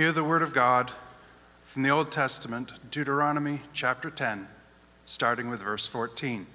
Hear 0.00 0.12
the 0.12 0.24
word 0.24 0.40
of 0.40 0.54
God 0.54 0.90
from 1.66 1.82
the 1.82 1.90
Old 1.90 2.10
Testament, 2.10 2.72
Deuteronomy 2.90 3.60
chapter 3.74 4.08
10, 4.08 4.48
starting 5.04 5.50
with 5.50 5.60
verse 5.60 5.86
14. 5.86 6.46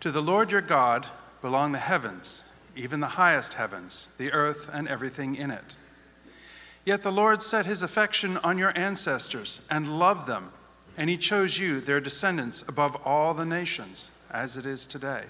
To 0.00 0.10
the 0.10 0.20
Lord 0.20 0.50
your 0.50 0.60
God 0.60 1.06
belong 1.40 1.70
the 1.70 1.78
heavens, 1.78 2.52
even 2.74 2.98
the 2.98 3.06
highest 3.06 3.54
heavens, 3.54 4.16
the 4.18 4.32
earth 4.32 4.68
and 4.72 4.88
everything 4.88 5.36
in 5.36 5.52
it. 5.52 5.76
Yet 6.84 7.04
the 7.04 7.12
Lord 7.12 7.42
set 7.42 7.64
his 7.64 7.84
affection 7.84 8.38
on 8.38 8.58
your 8.58 8.76
ancestors 8.76 9.68
and 9.70 10.00
loved 10.00 10.26
them, 10.26 10.50
and 10.96 11.08
he 11.08 11.16
chose 11.16 11.60
you, 11.60 11.80
their 11.80 12.00
descendants, 12.00 12.68
above 12.68 12.96
all 13.06 13.34
the 13.34 13.46
nations, 13.46 14.18
as 14.32 14.56
it 14.56 14.66
is 14.66 14.84
today. 14.84 15.26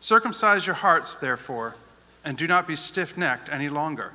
Circumcise 0.00 0.66
your 0.66 0.74
hearts, 0.74 1.14
therefore, 1.14 1.76
and 2.24 2.36
do 2.36 2.48
not 2.48 2.66
be 2.66 2.74
stiff 2.74 3.16
necked 3.16 3.48
any 3.48 3.68
longer. 3.68 4.12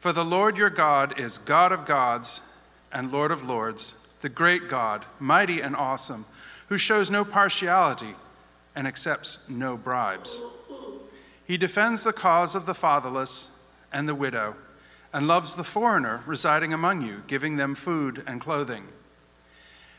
For 0.00 0.12
the 0.12 0.24
Lord 0.24 0.58
your 0.58 0.70
God 0.70 1.18
is 1.20 1.38
God 1.38 1.72
of 1.72 1.86
gods 1.86 2.58
and 2.92 3.12
Lord 3.12 3.30
of 3.30 3.44
lords, 3.44 4.12
the 4.22 4.28
great 4.28 4.68
God, 4.68 5.04
mighty 5.18 5.60
and 5.60 5.76
awesome, 5.76 6.24
who 6.68 6.78
shows 6.78 7.10
no 7.10 7.24
partiality 7.24 8.14
and 8.74 8.86
accepts 8.86 9.48
no 9.48 9.76
bribes. 9.76 10.42
He 11.46 11.56
defends 11.56 12.04
the 12.04 12.12
cause 12.12 12.54
of 12.54 12.66
the 12.66 12.74
fatherless 12.74 13.64
and 13.92 14.08
the 14.08 14.14
widow, 14.14 14.56
and 15.12 15.26
loves 15.26 15.54
the 15.54 15.64
foreigner 15.64 16.22
residing 16.26 16.72
among 16.72 17.02
you, 17.02 17.22
giving 17.26 17.56
them 17.56 17.74
food 17.74 18.22
and 18.26 18.40
clothing. 18.40 18.84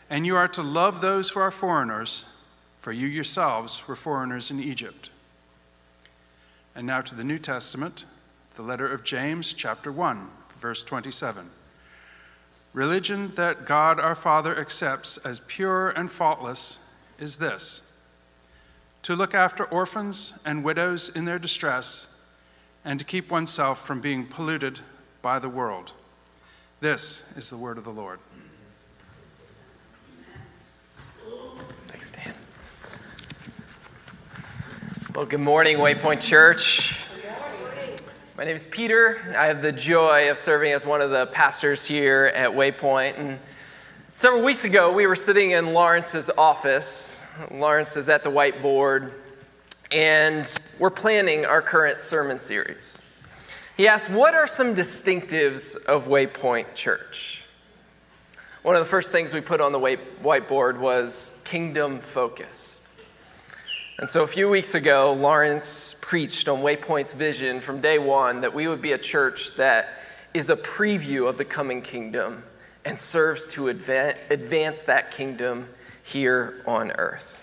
And 0.09 0.25
you 0.25 0.35
are 0.35 0.47
to 0.49 0.61
love 0.61 1.01
those 1.01 1.29
who 1.29 1.39
are 1.39 1.51
foreigners 1.51 2.41
for 2.81 2.91
you 2.91 3.07
yourselves 3.07 3.87
were 3.87 3.95
foreigners 3.95 4.49
in 4.49 4.59
Egypt. 4.59 5.11
And 6.75 6.87
now 6.87 7.01
to 7.01 7.13
the 7.13 7.23
New 7.23 7.37
Testament, 7.37 8.05
the 8.55 8.61
letter 8.61 8.87
of 8.87 9.03
James, 9.03 9.53
chapter 9.53 9.91
1, 9.91 10.27
verse 10.59 10.83
27. 10.83 11.49
Religion 12.73 13.33
that 13.35 13.65
God 13.65 13.99
our 13.99 14.15
Father 14.15 14.57
accepts 14.57 15.17
as 15.17 15.41
pure 15.41 15.89
and 15.89 16.11
faultless 16.11 16.93
is 17.19 17.37
this 17.37 17.87
to 19.03 19.15
look 19.15 19.33
after 19.33 19.63
orphans 19.65 20.39
and 20.45 20.63
widows 20.63 21.09
in 21.15 21.25
their 21.25 21.39
distress, 21.39 22.23
and 22.85 22.99
to 22.99 23.05
keep 23.05 23.31
oneself 23.31 23.85
from 23.85 23.99
being 23.99 24.25
polluted 24.25 24.79
by 25.21 25.39
the 25.39 25.49
world. 25.49 25.91
This 26.81 27.35
is 27.37 27.49
the 27.49 27.57
word 27.57 27.77
of 27.77 27.83
the 27.83 27.91
Lord. 27.91 28.19
Thanks, 31.87 32.11
Dan. 32.11 32.33
Well, 35.15 35.25
good 35.25 35.39
morning, 35.39 35.77
Waypoint 35.77 36.21
Church. 36.21 36.99
My 38.41 38.45
name 38.45 38.55
is 38.55 38.65
Peter. 38.65 39.19
I 39.37 39.45
have 39.45 39.61
the 39.61 39.71
joy 39.71 40.31
of 40.31 40.37
serving 40.39 40.71
as 40.73 40.83
one 40.83 40.99
of 40.99 41.11
the 41.11 41.27
pastors 41.27 41.85
here 41.85 42.31
at 42.33 42.49
Waypoint. 42.49 43.19
And 43.19 43.37
several 44.13 44.43
weeks 44.43 44.65
ago, 44.65 44.91
we 44.91 45.05
were 45.05 45.15
sitting 45.15 45.51
in 45.51 45.73
Lawrence's 45.73 46.27
office. 46.39 47.21
Lawrence 47.51 47.95
is 47.97 48.09
at 48.09 48.23
the 48.23 48.31
whiteboard, 48.31 49.11
and 49.91 50.51
we're 50.79 50.89
planning 50.89 51.45
our 51.45 51.61
current 51.61 51.99
sermon 51.99 52.39
series. 52.39 53.03
He 53.77 53.87
asked, 53.87 54.09
What 54.09 54.33
are 54.33 54.47
some 54.47 54.73
distinctives 54.73 55.85
of 55.85 56.07
Waypoint 56.07 56.73
Church? 56.73 57.43
One 58.63 58.75
of 58.75 58.81
the 58.81 58.89
first 58.89 59.11
things 59.11 59.35
we 59.35 59.41
put 59.41 59.61
on 59.61 59.71
the 59.71 59.79
whiteboard 59.79 60.79
was 60.79 61.43
kingdom 61.45 61.99
focus. 61.99 62.80
And 64.01 64.09
so 64.09 64.23
a 64.23 64.27
few 64.27 64.49
weeks 64.49 64.73
ago, 64.73 65.13
Lawrence 65.13 65.93
preached 66.01 66.49
on 66.49 66.63
Waypoint's 66.63 67.13
vision 67.13 67.59
from 67.59 67.81
day 67.81 67.99
one 67.99 68.41
that 68.41 68.51
we 68.51 68.67
would 68.67 68.81
be 68.81 68.93
a 68.93 68.97
church 68.97 69.53
that 69.57 69.89
is 70.33 70.49
a 70.49 70.55
preview 70.55 71.29
of 71.29 71.37
the 71.37 71.45
coming 71.45 71.83
kingdom 71.83 72.43
and 72.83 72.97
serves 72.97 73.53
to 73.53 73.67
advance 73.67 74.81
that 74.83 75.11
kingdom 75.11 75.67
here 76.01 76.63
on 76.65 76.89
earth. 76.93 77.39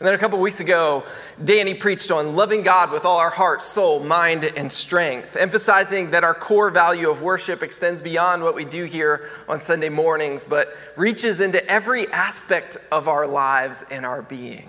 And 0.00 0.08
then 0.08 0.14
a 0.14 0.18
couple 0.18 0.40
weeks 0.40 0.58
ago, 0.58 1.04
Danny 1.44 1.74
preached 1.74 2.10
on 2.10 2.34
loving 2.34 2.62
God 2.62 2.90
with 2.90 3.04
all 3.04 3.18
our 3.18 3.30
heart, 3.30 3.62
soul, 3.62 4.02
mind, 4.02 4.42
and 4.42 4.72
strength, 4.72 5.36
emphasizing 5.36 6.10
that 6.10 6.24
our 6.24 6.34
core 6.34 6.70
value 6.70 7.08
of 7.08 7.22
worship 7.22 7.62
extends 7.62 8.02
beyond 8.02 8.42
what 8.42 8.56
we 8.56 8.64
do 8.64 8.82
here 8.82 9.30
on 9.48 9.60
Sunday 9.60 9.90
mornings, 9.90 10.44
but 10.44 10.76
reaches 10.96 11.38
into 11.38 11.64
every 11.70 12.08
aspect 12.08 12.78
of 12.90 13.06
our 13.06 13.28
lives 13.28 13.84
and 13.92 14.04
our 14.04 14.22
being. 14.22 14.68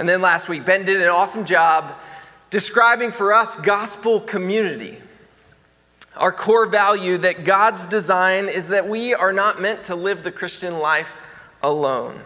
And 0.00 0.08
then 0.08 0.22
last 0.22 0.48
week, 0.48 0.64
Ben 0.64 0.86
did 0.86 0.98
an 1.02 1.08
awesome 1.08 1.44
job 1.44 1.92
describing 2.48 3.12
for 3.12 3.34
us 3.34 3.60
gospel 3.60 4.18
community. 4.18 4.96
Our 6.16 6.32
core 6.32 6.64
value 6.64 7.18
that 7.18 7.44
God's 7.44 7.86
design 7.86 8.48
is 8.48 8.68
that 8.68 8.88
we 8.88 9.12
are 9.14 9.34
not 9.34 9.60
meant 9.60 9.84
to 9.84 9.94
live 9.94 10.22
the 10.22 10.32
Christian 10.32 10.78
life 10.78 11.18
alone. 11.62 12.18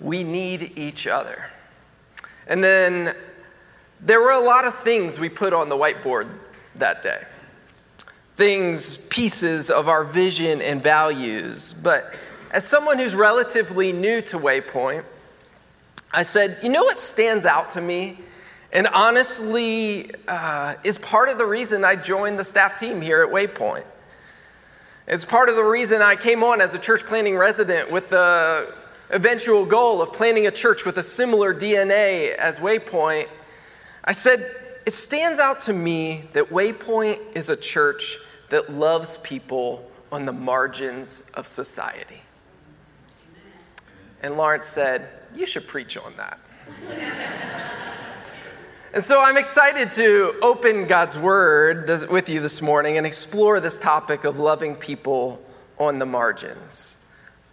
We 0.00 0.22
need 0.22 0.74
each 0.76 1.06
other. 1.06 1.46
And 2.46 2.62
then 2.62 3.16
there 3.98 4.20
were 4.20 4.32
a 4.32 4.44
lot 4.44 4.66
of 4.66 4.74
things 4.74 5.18
we 5.18 5.30
put 5.30 5.54
on 5.54 5.70
the 5.70 5.76
whiteboard 5.76 6.28
that 6.74 7.02
day 7.02 7.22
things, 8.36 8.98
pieces 9.06 9.70
of 9.70 9.88
our 9.88 10.04
vision 10.04 10.60
and 10.60 10.82
values. 10.82 11.72
But 11.72 12.14
as 12.52 12.64
someone 12.64 12.98
who's 12.98 13.14
relatively 13.14 13.92
new 13.92 14.20
to 14.20 14.38
Waypoint, 14.38 15.04
I 16.12 16.22
said, 16.22 16.58
you 16.62 16.70
know 16.70 16.84
what 16.84 16.96
stands 16.96 17.44
out 17.44 17.70
to 17.72 17.80
me? 17.80 18.18
And 18.72 18.86
honestly, 18.88 20.10
uh, 20.26 20.76
is 20.84 20.98
part 20.98 21.28
of 21.28 21.38
the 21.38 21.46
reason 21.46 21.84
I 21.84 21.96
joined 21.96 22.38
the 22.38 22.44
staff 22.44 22.78
team 22.78 23.00
here 23.00 23.22
at 23.22 23.28
Waypoint. 23.28 23.84
It's 25.06 25.24
part 25.24 25.48
of 25.48 25.56
the 25.56 25.64
reason 25.64 26.02
I 26.02 26.16
came 26.16 26.42
on 26.42 26.60
as 26.60 26.74
a 26.74 26.78
church 26.78 27.04
planting 27.04 27.36
resident 27.36 27.90
with 27.90 28.10
the 28.10 28.72
eventual 29.10 29.64
goal 29.64 30.02
of 30.02 30.12
planting 30.12 30.46
a 30.46 30.50
church 30.50 30.84
with 30.84 30.98
a 30.98 31.02
similar 31.02 31.54
DNA 31.54 32.34
as 32.34 32.58
Waypoint. 32.58 33.26
I 34.04 34.12
said, 34.12 34.40
it 34.86 34.92
stands 34.92 35.38
out 35.38 35.60
to 35.60 35.72
me 35.72 36.24
that 36.34 36.50
Waypoint 36.50 37.20
is 37.34 37.48
a 37.48 37.56
church 37.56 38.18
that 38.50 38.70
loves 38.70 39.18
people 39.18 39.90
on 40.12 40.26
the 40.26 40.32
margins 40.32 41.30
of 41.34 41.46
society. 41.46 42.22
And 44.22 44.36
Lawrence 44.36 44.66
said, 44.66 45.08
you 45.38 45.46
should 45.46 45.66
preach 45.66 45.96
on 45.96 46.12
that. 46.16 46.40
and 48.92 49.02
so 49.02 49.22
I'm 49.22 49.36
excited 49.36 49.92
to 49.92 50.34
open 50.42 50.88
God's 50.88 51.16
Word 51.16 51.88
with 52.10 52.28
you 52.28 52.40
this 52.40 52.60
morning 52.60 52.98
and 52.98 53.06
explore 53.06 53.60
this 53.60 53.78
topic 53.78 54.24
of 54.24 54.40
loving 54.40 54.74
people 54.74 55.40
on 55.78 56.00
the 56.00 56.06
margins. 56.06 57.06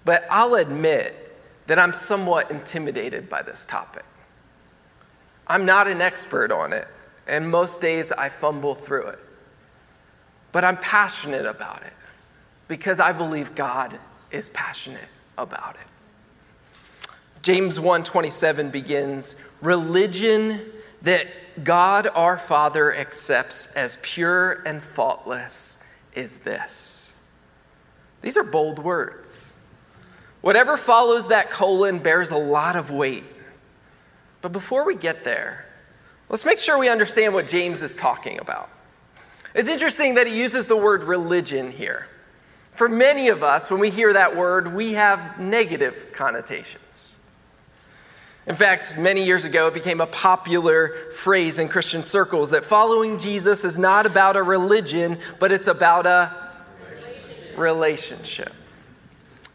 But 0.03 0.25
I'll 0.31 0.55
admit 0.55 1.37
that 1.67 1.77
I'm 1.77 1.93
somewhat 1.93 2.49
intimidated 2.49 3.29
by 3.29 3.43
this 3.43 3.65
topic. 3.67 4.05
I'm 5.47 5.65
not 5.65 5.87
an 5.87 6.01
expert 6.01 6.51
on 6.51 6.73
it, 6.73 6.87
and 7.27 7.49
most 7.49 7.81
days 7.81 8.11
I 8.11 8.29
fumble 8.29 8.73
through 8.73 9.07
it. 9.07 9.19
But 10.51 10.65
I'm 10.65 10.77
passionate 10.77 11.45
about 11.45 11.83
it 11.83 11.93
because 12.67 12.99
I 12.99 13.11
believe 13.11 13.53
God 13.53 13.99
is 14.31 14.49
passionate 14.49 15.07
about 15.37 15.75
it. 15.75 15.87
James 17.45 17.79
1:27 17.79 18.71
begins, 18.71 19.35
"Religion 19.61 20.73
that 21.03 21.27
God 21.63 22.07
our 22.15 22.39
Father 22.39 22.91
accepts 22.91 23.71
as 23.75 23.99
pure 24.01 24.63
and 24.65 24.81
faultless 24.81 25.83
is 26.15 26.39
this." 26.39 27.13
These 28.23 28.35
are 28.35 28.43
bold 28.43 28.79
words. 28.79 29.53
Whatever 30.41 30.75
follows 30.75 31.27
that 31.27 31.51
colon 31.51 31.99
bears 31.99 32.31
a 32.31 32.35
lot 32.37 32.75
of 32.75 32.89
weight. 32.89 33.31
But 34.41 34.51
before 34.51 34.83
we 34.83 34.95
get 34.95 35.23
there, 35.23 35.65
let's 36.29 36.45
make 36.45 36.57
sure 36.57 36.79
we 36.79 36.89
understand 36.89 37.35
what 37.35 37.47
James 37.47 37.83
is 37.83 37.95
talking 37.95 38.39
about. 38.39 38.69
It's 39.53 39.69
interesting 39.69 40.15
that 40.15 40.25
he 40.25 40.33
uses 40.33 40.65
the 40.65 40.77
word 40.77 41.03
religion 41.03 41.69
here. 41.69 42.07
For 42.73 42.89
many 42.89 43.27
of 43.27 43.43
us, 43.43 43.69
when 43.69 43.79
we 43.79 43.91
hear 43.91 44.13
that 44.13 44.35
word, 44.35 44.73
we 44.73 44.93
have 44.93 45.39
negative 45.39 46.11
connotations. 46.11 47.14
In 48.47 48.55
fact, 48.55 48.97
many 48.99 49.25
years 49.25 49.43
ago, 49.43 49.67
it 49.67 49.73
became 49.73 50.01
a 50.01 50.07
popular 50.07 50.89
phrase 51.11 51.57
in 51.57 51.67
Christian 51.67 52.03
circles 52.03 52.51
that 52.51 52.63
following 52.63 53.17
Jesus 53.17 53.63
is 53.65 53.79
not 53.79 54.05
about 54.05 54.35
a 54.35 54.43
religion, 54.43 55.17
but 55.39 55.51
it's 55.51 55.67
about 55.67 56.05
a 56.05 56.31
relationship. 56.79 57.57
relationship. 57.57 58.53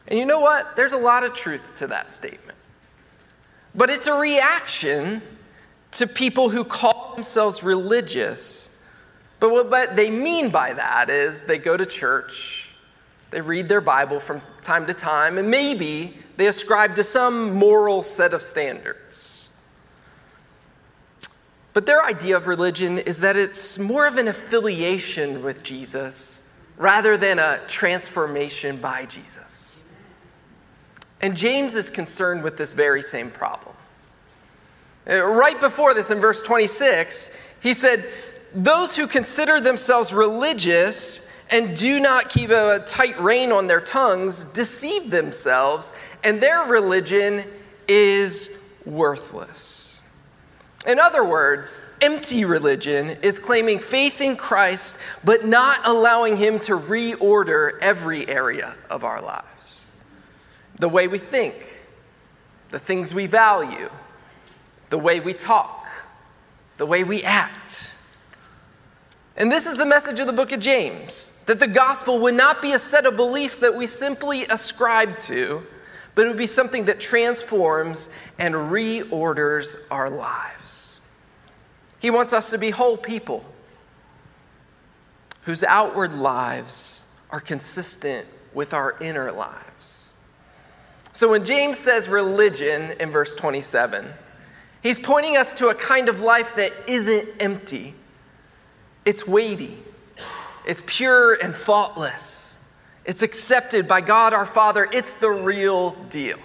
And 0.09 0.19
you 0.19 0.27
know 0.27 0.41
what? 0.41 0.75
There's 0.75 0.93
a 0.93 0.99
lot 0.99 1.23
of 1.23 1.35
truth 1.35 1.79
to 1.79 1.87
that 1.87 2.11
statement. 2.11 2.59
But 3.77 3.91
it's 3.91 4.09
a 4.09 4.15
reaction 4.15 5.23
to 5.93 6.09
people 6.09 6.49
who 6.49 6.65
call 6.65 7.15
themselves 7.15 7.63
religious. 7.63 8.83
But 9.39 9.51
what 9.53 9.95
they 9.95 10.11
mean 10.11 10.51
by 10.51 10.73
that 10.73 11.11
is 11.11 11.45
they 11.45 11.59
go 11.59 11.77
to 11.77 11.87
church, 11.87 12.60
they 13.31 13.41
read 13.41 13.69
their 13.69 13.81
Bible 13.81 14.21
from 14.21 14.41
time 14.61 14.87
to 14.87 14.95
time, 14.95 15.39
and 15.39 15.51
maybe 15.51 16.19
they 16.37 16.47
ascribe 16.47 16.95
to 16.97 17.05
some 17.05 17.53
moral 17.55 18.03
set 18.03 18.35
of 18.35 18.43
standards. 18.43 19.41
But 21.73 21.87
their 21.87 22.05
idea 22.05 22.37
of 22.37 22.49
religion 22.49 22.99
is 22.99 23.21
that 23.21 23.37
it's 23.37 23.79
more 23.79 24.07
of 24.07 24.17
an 24.17 24.27
affiliation 24.27 25.43
with 25.43 25.63
Jesus 25.63 26.53
rather 26.77 27.17
than 27.17 27.39
a 27.39 27.61
transformation 27.69 28.79
by 28.79 29.05
Jesus. 29.05 29.85
And 31.21 31.37
James 31.37 31.77
is 31.77 31.91
concerned 31.91 32.43
with 32.43 32.57
this 32.57 32.73
very 32.73 33.03
same 33.03 33.31
problem. 33.31 33.77
Uh, 35.09 35.25
right 35.25 35.61
before 35.61 35.95
this, 35.95 36.11
in 36.11 36.19
verse 36.19 36.43
26, 36.43 37.39
he 37.63 37.75
said, 37.75 38.05
Those 38.55 38.97
who 38.97 39.07
consider 39.07 39.61
themselves 39.61 40.13
religious 40.13 41.30
and 41.51 41.77
do 41.77 42.01
not 42.01 42.29
keep 42.29 42.51
a 42.51 42.81
tight 42.87 43.19
rein 43.19 43.53
on 43.53 43.67
their 43.67 43.81
tongues 43.81 44.45
deceive 44.45 45.11
themselves, 45.11 45.95
and 46.23 46.41
their 46.41 46.65
religion 46.65 47.45
is 47.89 48.73
worthless. 48.85 50.01
In 50.87 50.99
other 50.99 51.25
words, 51.29 51.95
empty 52.01 52.45
religion 52.45 53.19
is 53.23 53.39
claiming 53.39 53.81
faith 53.81 54.21
in 54.21 54.37
Christ, 54.37 54.99
but 55.25 55.45
not 55.45 55.87
allowing 55.87 56.37
Him 56.37 56.59
to 56.61 56.73
reorder 56.73 57.79
every 57.81 58.27
area 58.29 58.75
of 58.89 59.05
our 59.05 59.21
lives. 59.21 59.91
The 60.77 60.89
way 60.89 61.07
we 61.07 61.19
think, 61.19 61.55
the 62.71 62.79
things 62.79 63.13
we 63.13 63.27
value, 63.27 63.91
the 64.89 64.99
way 64.99 65.21
we 65.21 65.35
talk, 65.35 65.87
the 66.79 66.87
way 66.87 67.05
we 67.05 67.23
act. 67.25 67.93
And 69.37 69.53
this 69.53 69.67
is 69.67 69.77
the 69.77 69.87
message 69.87 70.19
of 70.19 70.27
the 70.27 70.33
book 70.33 70.53
of 70.53 70.61
James 70.61 71.40
that 71.51 71.59
the 71.59 71.67
gospel 71.67 72.21
would 72.21 72.35
not 72.35 72.63
be 72.63 72.75
a 72.75 72.79
set 72.79 73.07
of 73.07 73.17
beliefs 73.17 73.59
that 73.59 73.75
we 73.75 73.85
simply 73.85 74.45
ascribe 74.45 75.19
to 75.19 75.67
but 76.15 76.25
it 76.25 76.29
would 76.29 76.37
be 76.37 76.47
something 76.47 76.85
that 76.85 77.01
transforms 77.01 78.11
and 78.39 78.55
reorders 78.55 79.87
our 79.91 80.11
lives. 80.11 81.01
He 81.99 82.11
wants 82.11 82.35
us 82.35 82.51
to 82.51 82.59
be 82.59 82.71
whole 82.71 82.97
people 82.97 83.45
whose 85.43 85.63
outward 85.63 86.13
lives 86.13 87.15
are 87.31 87.41
consistent 87.41 88.27
with 88.53 88.75
our 88.75 88.97
inner 89.01 89.33
lives. 89.33 90.13
So 91.13 91.31
when 91.31 91.45
James 91.45 91.79
says 91.79 92.09
religion 92.09 92.93
in 93.01 93.11
verse 93.11 93.35
27, 93.35 94.07
he's 94.83 94.99
pointing 94.99 95.37
us 95.37 95.55
to 95.55 95.69
a 95.69 95.75
kind 95.75 96.09
of 96.09 96.21
life 96.21 96.57
that 96.57 96.73
isn't 96.87 97.29
empty, 97.41 97.95
it's 99.05 99.27
weighty, 99.27 99.79
it's 100.67 100.83
pure 100.87 101.35
and 101.35 101.55
faultless. 101.55 102.63
It's 103.05 103.23
accepted 103.23 103.89
by 103.89 104.01
God 104.01 104.35
our 104.35 104.47
Father. 104.47 104.89
It's 104.93 105.15
the 105.15 105.31
real 105.31 105.93
deal. 106.11 106.39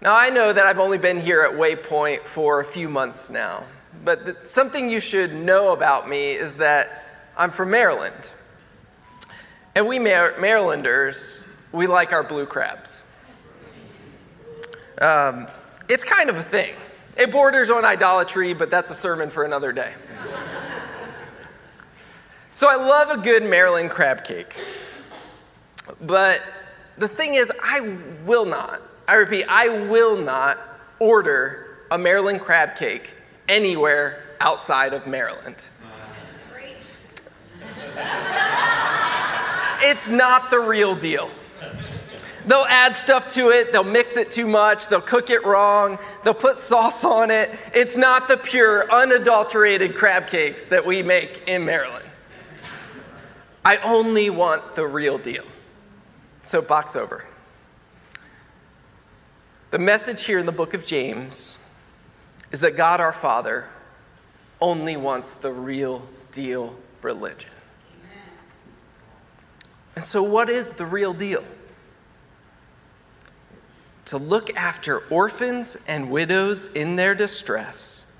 Now, 0.00 0.14
I 0.14 0.28
know 0.28 0.52
that 0.52 0.66
I've 0.66 0.78
only 0.78 0.98
been 0.98 1.20
here 1.20 1.40
at 1.40 1.52
Waypoint 1.52 2.20
for 2.20 2.60
a 2.60 2.64
few 2.64 2.88
months 2.88 3.30
now, 3.30 3.64
but 4.04 4.46
something 4.46 4.90
you 4.90 5.00
should 5.00 5.34
know 5.34 5.72
about 5.72 6.08
me 6.08 6.32
is 6.32 6.56
that 6.56 7.10
I'm 7.38 7.50
from 7.50 7.70
Maryland. 7.70 8.30
And 9.74 9.88
we 9.88 9.98
Mar- 9.98 10.34
Marylanders, 10.38 11.42
we 11.72 11.86
like 11.86 12.12
our 12.12 12.22
blue 12.22 12.46
crabs. 12.46 13.02
Um, 15.00 15.48
it's 15.88 16.04
kind 16.04 16.30
of 16.30 16.36
a 16.36 16.42
thing. 16.42 16.74
It 17.16 17.32
borders 17.32 17.70
on 17.70 17.84
idolatry, 17.84 18.54
but 18.54 18.70
that's 18.70 18.90
a 18.90 18.94
sermon 18.94 19.30
for 19.30 19.44
another 19.44 19.72
day. 19.72 19.92
So 22.54 22.68
I 22.70 22.76
love 22.76 23.10
a 23.10 23.20
good 23.20 23.42
Maryland 23.42 23.90
crab 23.90 24.24
cake. 24.24 24.54
But 26.00 26.40
the 26.96 27.08
thing 27.08 27.34
is, 27.34 27.52
I 27.62 27.98
will 28.24 28.46
not, 28.46 28.80
I 29.06 29.14
repeat, 29.14 29.44
I 29.48 29.86
will 29.88 30.16
not 30.16 30.58
order 30.98 31.78
a 31.90 31.98
Maryland 31.98 32.40
crab 32.40 32.76
cake 32.76 33.10
anywhere 33.48 34.22
outside 34.40 34.92
of 34.92 35.06
Maryland. 35.06 35.56
it's 39.82 40.08
not 40.08 40.50
the 40.50 40.58
real 40.58 40.94
deal. 40.94 41.30
They'll 42.46 42.66
add 42.68 42.94
stuff 42.94 43.28
to 43.30 43.48
it, 43.48 43.72
they'll 43.72 43.84
mix 43.84 44.16
it 44.16 44.30
too 44.30 44.46
much, 44.46 44.88
they'll 44.88 45.00
cook 45.00 45.30
it 45.30 45.44
wrong, 45.44 45.98
they'll 46.22 46.34
put 46.34 46.56
sauce 46.56 47.02
on 47.04 47.30
it. 47.30 47.50
It's 47.74 47.96
not 47.96 48.28
the 48.28 48.36
pure, 48.36 48.90
unadulterated 48.92 49.94
crab 49.94 50.26
cakes 50.26 50.66
that 50.66 50.84
we 50.84 51.02
make 51.02 51.42
in 51.46 51.64
Maryland. 51.64 52.03
I 53.64 53.78
only 53.78 54.28
want 54.28 54.74
the 54.74 54.86
real 54.86 55.16
deal. 55.16 55.44
So, 56.42 56.60
box 56.60 56.94
over. 56.94 57.24
The 59.70 59.78
message 59.78 60.24
here 60.24 60.38
in 60.38 60.46
the 60.46 60.52
book 60.52 60.74
of 60.74 60.86
James 60.86 61.66
is 62.52 62.60
that 62.60 62.76
God 62.76 63.00
our 63.00 63.12
Father 63.12 63.64
only 64.60 64.96
wants 64.96 65.34
the 65.34 65.50
real 65.50 66.02
deal 66.32 66.76
religion. 67.00 67.50
And 69.96 70.04
so, 70.04 70.22
what 70.22 70.50
is 70.50 70.74
the 70.74 70.84
real 70.84 71.14
deal? 71.14 71.44
To 74.06 74.18
look 74.18 74.54
after 74.54 74.98
orphans 75.08 75.82
and 75.88 76.10
widows 76.10 76.74
in 76.74 76.96
their 76.96 77.14
distress 77.14 78.14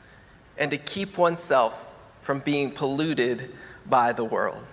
and 0.57 0.71
to 0.71 0.79
keep 0.79 1.19
oneself 1.19 1.93
from 2.23 2.39
being 2.39 2.71
polluted 2.71 3.51
by 3.87 4.13
the 4.13 4.25
world 4.25 4.65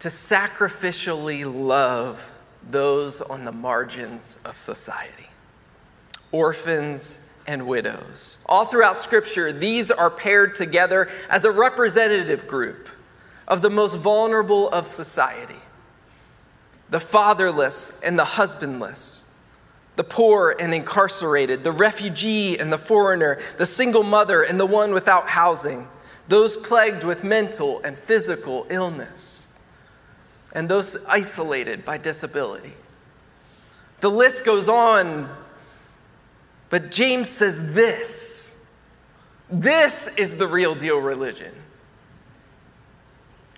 to 0.00 0.08
sacrificially 0.08 1.44
love 1.44 2.32
those 2.70 3.20
on 3.20 3.44
the 3.44 3.52
margins 3.52 4.40
of 4.44 4.56
society. 4.56 5.28
Orphans 6.30 7.30
and 7.46 7.66
widows. 7.66 8.38
All 8.46 8.66
throughout 8.66 8.98
Scripture, 8.98 9.52
these 9.52 9.90
are 9.90 10.10
paired 10.10 10.54
together 10.54 11.08
as 11.30 11.44
a 11.44 11.50
representative 11.50 12.46
group 12.46 12.88
of 13.48 13.62
the 13.62 13.70
most 13.70 13.96
vulnerable 13.96 14.68
of 14.68 14.86
society. 14.86 15.56
The 16.90 17.00
fatherless 17.00 18.00
and 18.02 18.18
the 18.18 18.24
husbandless, 18.24 19.28
the 19.96 20.04
poor 20.04 20.54
and 20.60 20.74
incarcerated, 20.74 21.64
the 21.64 21.72
refugee 21.72 22.58
and 22.58 22.70
the 22.70 22.78
foreigner, 22.78 23.40
the 23.56 23.66
single 23.66 24.02
mother 24.02 24.42
and 24.42 24.60
the 24.60 24.66
one 24.66 24.92
without 24.92 25.26
housing, 25.26 25.88
those 26.28 26.54
plagued 26.56 27.04
with 27.04 27.24
mental 27.24 27.80
and 27.82 27.98
physical 27.98 28.66
illness 28.68 29.47
and 30.52 30.68
those 30.68 31.04
isolated 31.06 31.84
by 31.84 31.98
disability. 31.98 32.72
The 34.00 34.10
list 34.10 34.44
goes 34.44 34.68
on, 34.68 35.28
but 36.70 36.90
James 36.90 37.28
says 37.28 37.74
this 37.74 38.48
this 39.50 40.08
is 40.16 40.36
the 40.36 40.46
real 40.46 40.74
deal 40.74 40.98
religion. 40.98 41.54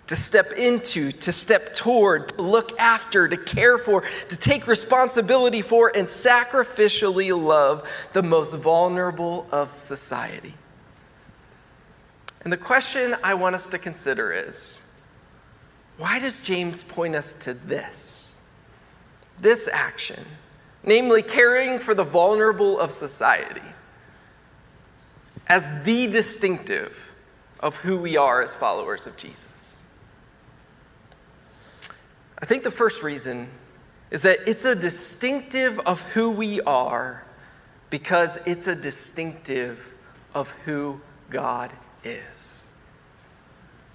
To 0.07 0.15
step 0.15 0.51
into, 0.51 1.11
to 1.11 1.31
step 1.31 1.73
toward, 1.73 2.29
to 2.29 2.41
look 2.41 2.77
after, 2.79 3.27
to 3.29 3.37
care 3.37 3.77
for, 3.77 4.03
to 4.27 4.37
take 4.37 4.67
responsibility 4.67 5.61
for, 5.61 5.91
and 5.95 6.07
sacrificially 6.07 7.37
love 7.37 7.89
the 8.11 8.23
most 8.23 8.55
vulnerable 8.55 9.47
of 9.51 9.73
society. 9.73 10.53
And 12.41 12.51
the 12.51 12.57
question 12.57 13.15
I 13.23 13.35
want 13.35 13.55
us 13.55 13.69
to 13.69 13.77
consider 13.77 14.33
is 14.33 14.80
why 16.01 16.17
does 16.17 16.39
James 16.39 16.81
point 16.81 17.13
us 17.13 17.35
to 17.35 17.53
this? 17.53 18.41
This 19.39 19.67
action, 19.67 20.23
namely 20.83 21.21
caring 21.21 21.77
for 21.77 21.93
the 21.93 22.03
vulnerable 22.03 22.79
of 22.79 22.91
society, 22.91 23.61
as 25.45 25.83
the 25.83 26.07
distinctive 26.07 27.13
of 27.59 27.75
who 27.75 27.97
we 27.97 28.17
are 28.17 28.41
as 28.41 28.55
followers 28.55 29.05
of 29.05 29.15
Jesus. 29.15 29.83
I 32.39 32.47
think 32.47 32.63
the 32.63 32.71
first 32.71 33.03
reason 33.03 33.47
is 34.09 34.23
that 34.23 34.39
it's 34.47 34.65
a 34.65 34.75
distinctive 34.75 35.79
of 35.81 36.01
who 36.13 36.31
we 36.31 36.61
are 36.61 37.23
because 37.91 38.39
it's 38.47 38.65
a 38.65 38.75
distinctive 38.75 39.93
of 40.33 40.49
who 40.65 40.99
God 41.29 41.69
is. 42.03 42.50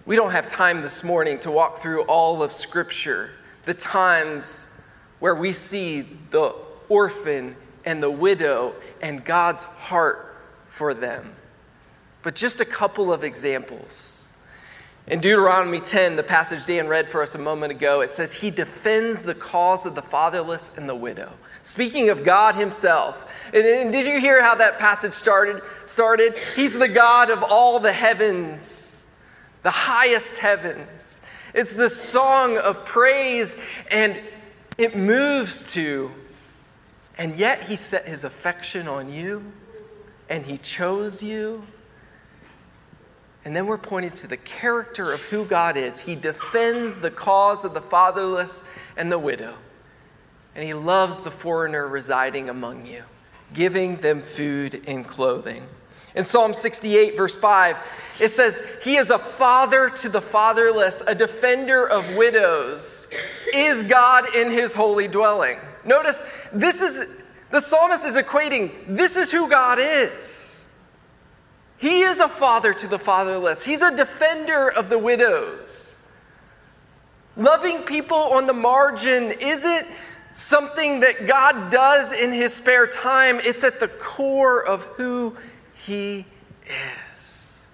We 0.06 0.14
don't 0.14 0.30
have 0.30 0.46
time 0.46 0.82
this 0.82 1.02
morning 1.02 1.40
to 1.40 1.50
walk 1.50 1.80
through 1.80 2.02
all 2.02 2.40
of 2.40 2.52
Scripture, 2.52 3.30
the 3.64 3.74
times 3.74 4.80
where 5.18 5.34
we 5.34 5.52
see 5.52 6.02
the 6.30 6.54
orphan 6.88 7.56
and 7.84 8.00
the 8.00 8.10
widow 8.10 8.74
and 9.02 9.24
God's 9.24 9.64
heart 9.64 10.36
for 10.66 10.94
them. 10.94 11.34
But 12.22 12.36
just 12.36 12.60
a 12.60 12.64
couple 12.64 13.12
of 13.12 13.24
examples. 13.24 14.24
In 15.08 15.18
Deuteronomy 15.18 15.80
10, 15.80 16.14
the 16.14 16.22
passage 16.22 16.64
Dan 16.66 16.86
read 16.86 17.08
for 17.08 17.20
us 17.20 17.34
a 17.34 17.38
moment 17.38 17.72
ago, 17.72 18.00
it 18.02 18.10
says, 18.10 18.32
He 18.32 18.52
defends 18.52 19.24
the 19.24 19.34
cause 19.34 19.86
of 19.86 19.96
the 19.96 20.02
fatherless 20.02 20.78
and 20.78 20.88
the 20.88 20.94
widow. 20.94 21.32
Speaking 21.64 22.10
of 22.10 22.22
God 22.22 22.54
Himself. 22.54 23.28
And, 23.52 23.66
and 23.66 23.90
did 23.90 24.06
you 24.06 24.20
hear 24.20 24.40
how 24.40 24.54
that 24.54 24.78
passage 24.78 25.12
started? 25.12 25.62
Started? 25.84 26.38
He's 26.54 26.78
the 26.78 26.86
God 26.86 27.30
of 27.30 27.42
all 27.42 27.80
the 27.80 27.92
heavens 27.92 28.85
the 29.66 29.70
highest 29.72 30.38
heavens. 30.38 31.20
It's 31.52 31.74
the 31.74 31.90
song 31.90 32.56
of 32.56 32.84
praise, 32.84 33.58
and 33.90 34.16
it 34.78 34.94
moves 34.94 35.72
to, 35.72 36.12
and 37.18 37.36
yet 37.36 37.64
he 37.64 37.74
set 37.74 38.04
his 38.04 38.22
affection 38.22 38.86
on 38.86 39.12
you. 39.12 39.42
and 40.28 40.44
He 40.44 40.56
chose 40.56 41.20
you. 41.20 41.64
And 43.44 43.54
then 43.54 43.66
we're 43.66 43.76
pointed 43.76 44.14
to 44.16 44.28
the 44.28 44.36
character 44.36 45.12
of 45.12 45.20
who 45.22 45.44
God 45.44 45.76
is. 45.76 45.98
He 45.98 46.14
defends 46.14 46.98
the 46.98 47.10
cause 47.10 47.64
of 47.64 47.74
the 47.74 47.80
fatherless 47.80 48.62
and 48.96 49.10
the 49.10 49.18
widow, 49.18 49.54
and 50.54 50.64
He 50.64 50.74
loves 50.74 51.22
the 51.22 51.30
foreigner 51.32 51.88
residing 51.88 52.48
among 52.48 52.86
you, 52.86 53.02
giving 53.52 53.96
them 53.96 54.20
food 54.20 54.82
and 54.86 55.06
clothing. 55.06 55.66
In 56.16 56.24
Psalm 56.24 56.54
68, 56.54 57.16
verse 57.16 57.36
5, 57.36 57.76
it 58.20 58.30
says, 58.30 58.78
He 58.82 58.96
is 58.96 59.10
a 59.10 59.18
father 59.18 59.90
to 59.90 60.08
the 60.08 60.22
fatherless, 60.22 61.02
a 61.06 61.14
defender 61.14 61.88
of 61.88 62.16
widows, 62.16 63.10
is 63.54 63.82
God 63.84 64.34
in 64.34 64.50
His 64.50 64.74
holy 64.74 65.06
dwelling. 65.06 65.58
Notice, 65.84 66.22
this 66.52 66.80
is 66.80 67.22
the 67.50 67.60
psalmist 67.60 68.04
is 68.04 68.16
equating 68.16 68.72
this 68.88 69.16
is 69.16 69.30
who 69.30 69.48
God 69.48 69.78
is. 69.80 70.74
He 71.78 72.00
is 72.00 72.20
a 72.20 72.28
father 72.28 72.72
to 72.74 72.88
the 72.88 72.98
fatherless, 72.98 73.62
he's 73.62 73.82
a 73.82 73.96
defender 73.96 74.70
of 74.70 74.88
the 74.88 74.98
widows. 74.98 75.92
Loving 77.36 77.82
people 77.82 78.16
on 78.16 78.46
the 78.46 78.54
margin 78.54 79.32
isn't 79.40 79.86
something 80.32 81.00
that 81.00 81.26
God 81.26 81.70
does 81.70 82.12
in 82.12 82.32
his 82.32 82.54
spare 82.54 82.86
time, 82.86 83.40
it's 83.44 83.62
at 83.62 83.78
the 83.78 83.88
core 83.88 84.66
of 84.66 84.84
who 84.96 85.36
he 85.86 86.24
is. 87.12 87.64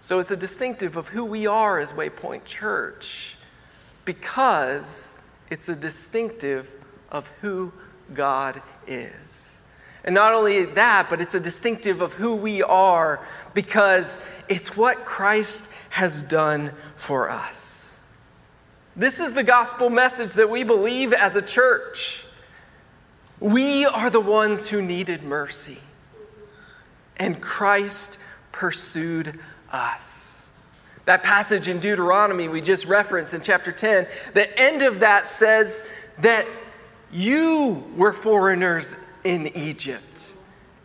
So 0.00 0.18
it's 0.18 0.30
a 0.30 0.36
distinctive 0.36 0.96
of 0.96 1.08
who 1.08 1.24
we 1.24 1.46
are 1.46 1.80
as 1.80 1.92
Waypoint 1.92 2.44
Church 2.44 3.36
because 4.04 5.18
it's 5.50 5.68
a 5.68 5.74
distinctive 5.74 6.70
of 7.10 7.26
who 7.40 7.72
God 8.14 8.62
is. 8.86 9.60
And 10.04 10.14
not 10.14 10.32
only 10.32 10.64
that, 10.64 11.08
but 11.10 11.20
it's 11.20 11.34
a 11.34 11.40
distinctive 11.40 12.00
of 12.00 12.14
who 12.14 12.36
we 12.36 12.62
are 12.62 13.20
because 13.52 14.24
it's 14.48 14.76
what 14.76 15.04
Christ 15.04 15.72
has 15.90 16.22
done 16.22 16.72
for 16.96 17.30
us. 17.30 17.98
This 18.96 19.20
is 19.20 19.32
the 19.32 19.42
gospel 19.42 19.90
message 19.90 20.34
that 20.34 20.48
we 20.48 20.64
believe 20.64 21.12
as 21.12 21.36
a 21.36 21.42
church. 21.42 22.24
We 23.40 23.86
are 23.86 24.10
the 24.10 24.20
ones 24.20 24.66
who 24.66 24.82
needed 24.82 25.22
mercy, 25.22 25.78
and 27.16 27.40
Christ 27.40 28.18
pursued 28.50 29.38
us. 29.70 30.50
That 31.04 31.22
passage 31.22 31.68
in 31.68 31.78
Deuteronomy 31.78 32.48
we 32.48 32.60
just 32.60 32.86
referenced 32.86 33.34
in 33.34 33.40
chapter 33.40 33.72
10, 33.72 34.06
the 34.34 34.58
end 34.58 34.82
of 34.82 35.00
that 35.00 35.26
says 35.26 35.88
that 36.18 36.46
you 37.12 37.84
were 37.96 38.12
foreigners 38.12 39.08
in 39.24 39.46
Egypt, 39.56 40.32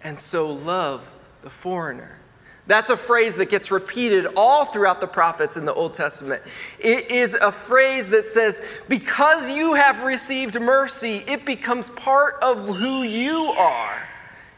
and 0.04 0.18
so 0.18 0.52
love 0.52 1.04
the 1.42 1.50
foreigner. 1.50 2.20
That's 2.66 2.90
a 2.90 2.98
phrase 2.98 3.36
that 3.36 3.50
gets 3.50 3.72
repeated 3.72 4.26
all 4.38 4.66
throughout 4.66 5.02
the 5.02 5.08
prophets 5.08 5.58
in 5.58 5.66
the 5.66 5.74
Old 5.74 5.96
Testament. 5.96 6.42
It 6.80 7.12
is 7.12 7.34
a 7.34 7.52
phrase 7.52 8.10
that 8.12 8.24
says, 8.24 8.64
because 8.88 9.52
you 9.52 9.74
have 9.74 10.04
received 10.04 10.60
mercy, 10.60 11.24
it 11.28 11.46
becomes 11.46 11.90
part 11.90 12.36
of 12.42 12.66
who 12.66 13.04
you 13.04 13.54
are. 13.58 14.08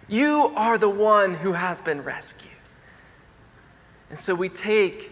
You 0.07 0.53
are 0.55 0.77
the 0.77 0.89
one 0.89 1.33
who 1.33 1.53
has 1.53 1.81
been 1.81 2.03
rescued. 2.03 2.51
And 4.09 4.19
so 4.19 4.35
we 4.35 4.49
take 4.49 5.11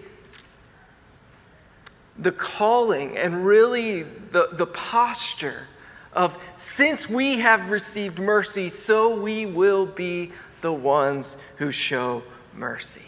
the 2.19 2.31
calling 2.31 3.17
and 3.17 3.43
really 3.43 4.03
the, 4.03 4.49
the 4.53 4.67
posture 4.67 5.67
of 6.13 6.37
since 6.57 7.09
we 7.09 7.39
have 7.39 7.71
received 7.71 8.19
mercy, 8.19 8.69
so 8.69 9.19
we 9.19 9.47
will 9.47 9.87
be 9.87 10.31
the 10.61 10.71
ones 10.71 11.41
who 11.57 11.71
show 11.71 12.21
mercy. 12.55 13.05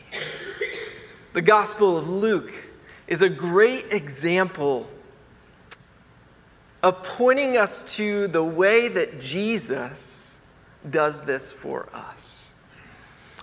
The 1.34 1.42
Gospel 1.42 1.98
of 1.98 2.10
Luke 2.10 2.52
is 3.08 3.22
a 3.22 3.30
great 3.30 3.92
example 3.92 4.88
of 6.82 7.04
pointing 7.04 7.58
us 7.58 7.96
to 7.96 8.28
the 8.28 8.44
way 8.44 8.88
that 8.88 9.20
Jesus 9.20 10.48
does 10.90 11.24
this 11.24 11.52
for 11.52 11.90
us. 11.94 12.54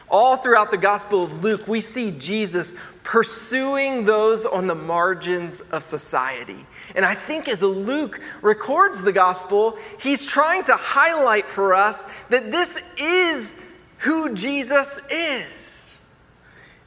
All 0.08 0.36
throughout 0.36 0.70
the 0.70 0.76
Gospel 0.76 1.24
of 1.24 1.42
Luke, 1.42 1.66
we 1.66 1.80
see 1.80 2.10
Jesus 2.18 2.76
pursuing 3.02 4.04
those 4.04 4.44
on 4.44 4.66
the 4.66 4.74
margins 4.74 5.60
of 5.60 5.82
society. 5.82 6.66
And 6.94 7.04
I 7.04 7.14
think 7.14 7.48
as 7.48 7.62
Luke 7.62 8.20
records 8.42 9.00
the 9.02 9.12
Gospel, 9.12 9.78
he's 9.98 10.24
trying 10.24 10.64
to 10.64 10.76
highlight 10.76 11.46
for 11.46 11.74
us 11.74 12.04
that 12.28 12.52
this 12.52 12.94
is 12.98 13.64
who 13.98 14.34
Jesus 14.34 15.00
is. 15.10 15.91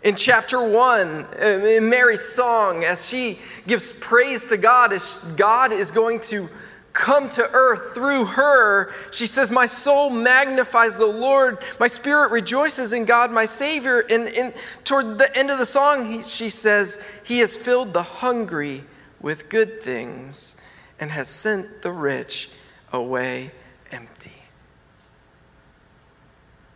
In 0.06 0.16
chapter 0.16 0.62
one, 0.62 1.26
um, 1.42 1.66
in 1.66 1.90
Mary's 1.90 2.22
song, 2.24 2.84
as 2.84 3.10
she 3.10 3.40
gives 3.66 3.92
praise 3.92 4.46
to 4.46 4.56
God, 4.56 4.94
as 4.94 5.18
God 5.36 5.72
is 5.74 5.90
going 5.90 6.20
to 6.22 6.48
come 6.94 7.28
to 7.30 7.50
earth 7.54 7.96
through 7.96 8.26
her, 8.26 8.94
she 9.12 9.26
says, 9.26 9.50
My 9.50 9.66
soul 9.66 10.12
magnifies 10.12 10.96
the 10.96 11.08
Lord. 11.08 11.58
My 11.80 11.88
spirit 11.88 12.30
rejoices 12.30 12.94
in 12.94 13.06
God, 13.06 13.32
my 13.32 13.46
Savior. 13.46 14.02
And, 14.02 14.28
and 14.30 14.54
toward 14.84 15.18
the 15.18 15.36
end 15.36 15.50
of 15.50 15.58
the 15.58 15.66
song, 15.66 16.12
he, 16.12 16.22
she 16.22 16.52
says, 16.52 17.04
He 17.24 17.40
has 17.40 17.58
filled 17.58 17.92
the 17.92 18.04
hungry 18.04 18.84
with 19.20 19.50
good 19.50 19.82
things 19.82 20.62
and 21.00 21.10
has 21.10 21.30
sent 21.30 21.82
the 21.82 21.92
rich 21.92 22.52
away 22.94 23.50
empty. 23.92 24.44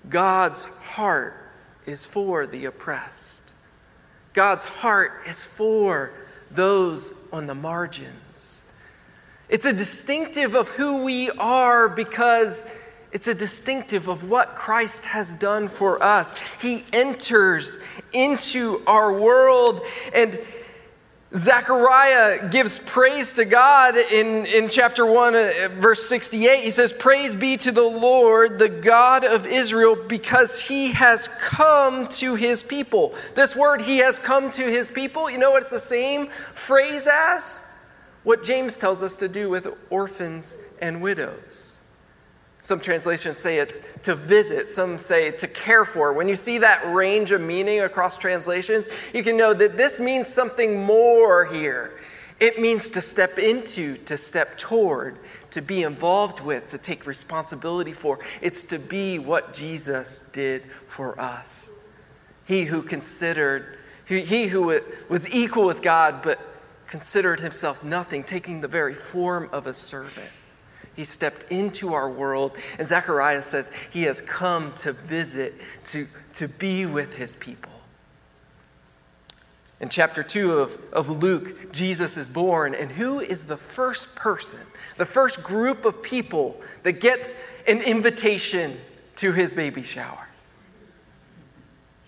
God's 0.10 0.64
heart 0.64 1.49
is 1.90 2.06
for 2.06 2.48
the 2.48 2.66
oppressed. 2.66 3.54
God's 4.34 4.66
heart 4.66 5.24
is 5.28 5.44
for 5.44 6.12
those 6.52 7.14
on 7.34 7.48
the 7.48 7.56
margins. 7.56 8.66
It's 9.50 9.66
a 9.66 9.74
distinctive 9.74 10.56
of 10.56 10.70
who 10.70 11.04
we 11.04 11.32
are 11.32 11.90
because 11.90 12.80
it's 13.12 13.28
a 13.28 13.34
distinctive 13.34 14.08
of 14.08 14.30
what 14.30 14.56
Christ 14.56 15.06
has 15.06 15.34
done 15.34 15.68
for 15.68 16.02
us. 16.04 16.38
He 16.62 16.86
enters 16.94 17.84
into 18.14 18.82
our 18.86 19.12
world 19.12 19.82
and 20.14 20.40
Zechariah 21.36 22.50
gives 22.50 22.80
praise 22.80 23.34
to 23.34 23.46
God 23.46 23.96
in, 23.98 24.48
in 24.48 24.68
chapter 24.68 25.06
1, 25.06 25.36
uh, 25.36 25.52
verse 25.74 26.10
68. 26.10 26.64
He 26.64 26.72
says, 26.72 26.92
Praise 26.92 27.36
be 27.36 27.56
to 27.58 27.72
the 27.72 27.84
Lord, 27.84 28.58
the 28.58 28.70
God 28.70 29.24
of 29.24 29.46
Israel, 29.46 29.96
because 29.96 30.60
he 30.60 30.92
has 30.94 31.28
come 31.28 32.08
to 32.08 32.34
his 32.34 32.64
people. 32.64 33.14
This 33.36 33.56
word, 33.56 33.82
he 33.82 33.98
has 34.00 34.18
come 34.18 34.50
to 34.52 34.64
his 34.64 34.90
people, 34.90 35.30
you 35.30 35.38
know 35.38 35.52
what 35.52 35.62
it's 35.62 35.72
the 35.72 35.80
same 35.80 36.30
phrase 36.56 37.08
as? 37.08 37.70
what 38.24 38.44
James 38.44 38.78
tells 38.78 39.02
us 39.02 39.16
to 39.18 39.28
do 39.28 39.50
with 39.50 39.68
orphans 39.90 40.58
and 40.82 41.02
widows. 41.02 41.79
Some 42.62 42.80
translations 42.82 43.38
say 43.38 43.60
it's 43.60 43.80
to 44.04 44.16
visit, 44.16 44.68
some 44.68 45.00
say 45.00 45.32
to 45.32 45.48
care 45.48 45.86
for. 45.86 46.12
When 46.12 46.28
you 46.28 46.36
see 46.36 46.58
that 46.58 46.94
range 46.94 47.32
of 47.32 47.40
meaning 47.40 47.82
across 47.82 48.18
translations, 48.18 48.90
you 49.14 49.24
can 49.24 49.38
know 49.38 49.54
that 49.54 49.78
this 49.78 50.00
means 50.00 50.28
something 50.28 50.84
more 50.84 51.46
here. 51.46 52.00
It 52.40 52.60
means 52.60 52.90
to 52.90 53.02
step 53.02 53.38
into, 53.38 53.96
to 54.06 54.18
step 54.18 54.58
toward, 54.58 55.18
to 55.52 55.62
be 55.62 55.84
involved 55.84 56.42
with, 56.42 56.68
to 56.70 56.78
take 56.78 57.06
responsibility 57.06 57.94
for. 57.94 58.20
It's 58.42 58.64
to 58.66 58.80
be 58.80 59.20
what 59.20 59.54
Jesus 59.54 60.30
did 60.32 60.64
for 60.88 61.20
us. 61.20 61.72
He 62.46 62.64
who 62.66 62.82
considered, 62.82 63.78
he 64.06 64.48
who 64.48 64.82
was 65.08 65.34
equal 65.34 65.66
with 65.66 65.82
God, 65.82 66.22
but 66.24 66.40
considered 66.88 67.40
himself 67.40 67.84
nothing, 67.84 68.24
taking 68.24 68.62
the 68.62 68.68
very 68.68 68.96
form 68.96 69.50
of 69.52 69.68
a 69.68 69.74
servant. 69.74 70.30
He 71.00 71.06
stepped 71.06 71.50
into 71.50 71.94
our 71.94 72.10
world, 72.10 72.58
and 72.78 72.86
Zechariah 72.86 73.42
says 73.42 73.72
he 73.90 74.04
has 74.04 74.20
come 74.20 74.74
to 74.74 74.92
visit, 74.92 75.54
to, 75.86 76.06
to 76.34 76.50
be 76.50 76.86
with 76.86 77.16
his 77.16 77.38
people. 77.38 77.72
In 79.80 79.88
chapter 79.88 80.22
2 80.24 80.60
of, 80.60 80.78
of 80.92 81.24
Luke, 81.24 81.72
Jesus 81.72 82.18
is 82.18 82.28
born, 82.28 82.76
and 82.76 82.92
who 82.92 83.22
is 83.22 83.46
the 83.46 83.56
first 83.56 84.14
person, 84.18 84.60
the 84.98 85.06
first 85.06 85.42
group 85.42 85.86
of 85.86 86.04
people 86.04 86.60
that 86.84 87.00
gets 87.00 87.42
an 87.66 87.82
invitation 87.82 88.78
to 89.16 89.32
his 89.32 89.54
baby 89.54 89.84
shower? 89.84 90.28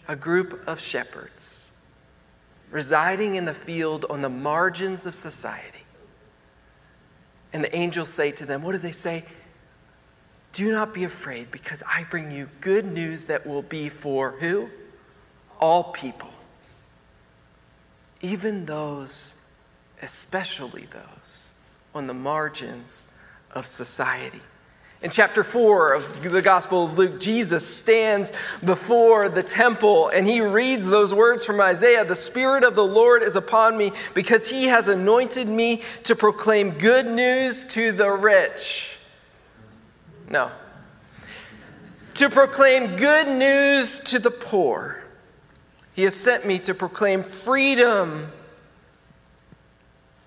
A 0.09 0.17
group 0.17 0.67
of 0.67 0.81
shepherds 0.81 1.79
residing 2.71 3.35
in 3.35 3.45
the 3.45 3.53
field 3.53 4.05
on 4.09 4.21
the 4.21 4.27
margins 4.27 5.05
of 5.05 5.15
society. 5.15 5.80
And 7.53 7.63
the 7.63 7.75
angels 7.75 8.09
say 8.09 8.31
to 8.31 8.45
them, 8.45 8.63
What 8.63 8.73
do 8.73 8.77
they 8.77 8.91
say? 8.91 9.23
Do 10.53 10.71
not 10.71 10.93
be 10.93 11.05
afraid, 11.05 11.49
because 11.49 11.81
I 11.87 12.05
bring 12.09 12.31
you 12.31 12.49
good 12.59 12.85
news 12.85 13.25
that 13.25 13.47
will 13.47 13.61
be 13.61 13.87
for 13.89 14.31
who? 14.31 14.69
All 15.59 15.85
people. 15.85 16.29
Even 18.21 18.65
those, 18.65 19.35
especially 20.01 20.87
those, 20.91 21.51
on 21.95 22.07
the 22.07 22.13
margins 22.13 23.17
of 23.51 23.65
society. 23.65 24.41
In 25.01 25.09
chapter 25.09 25.43
4 25.43 25.93
of 25.93 26.21
the 26.21 26.43
Gospel 26.43 26.85
of 26.85 26.95
Luke, 26.95 27.19
Jesus 27.19 27.65
stands 27.65 28.31
before 28.63 29.29
the 29.29 29.41
temple 29.41 30.09
and 30.09 30.27
he 30.27 30.41
reads 30.41 30.87
those 30.87 31.11
words 31.11 31.43
from 31.43 31.59
Isaiah 31.59 32.05
The 32.05 32.15
Spirit 32.15 32.63
of 32.63 32.75
the 32.75 32.85
Lord 32.85 33.23
is 33.23 33.35
upon 33.35 33.77
me 33.77 33.93
because 34.13 34.47
he 34.47 34.65
has 34.65 34.87
anointed 34.87 35.47
me 35.47 35.81
to 36.03 36.15
proclaim 36.15 36.77
good 36.77 37.07
news 37.07 37.63
to 37.69 37.91
the 37.91 38.11
rich. 38.11 38.99
No. 40.29 40.51
To 42.15 42.29
proclaim 42.29 42.95
good 42.95 43.27
news 43.27 43.97
to 44.03 44.19
the 44.19 44.29
poor. 44.29 45.03
He 45.93 46.03
has 46.03 46.13
sent 46.13 46.45
me 46.45 46.59
to 46.59 46.75
proclaim 46.75 47.23
freedom 47.23 48.31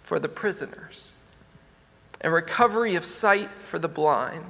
for 0.02 0.19
the 0.19 0.28
prisoners 0.28 1.23
and 2.21 2.33
recovery 2.33 2.97
of 2.97 3.04
sight 3.04 3.49
for 3.49 3.78
the 3.78 3.88
blind 3.88 4.45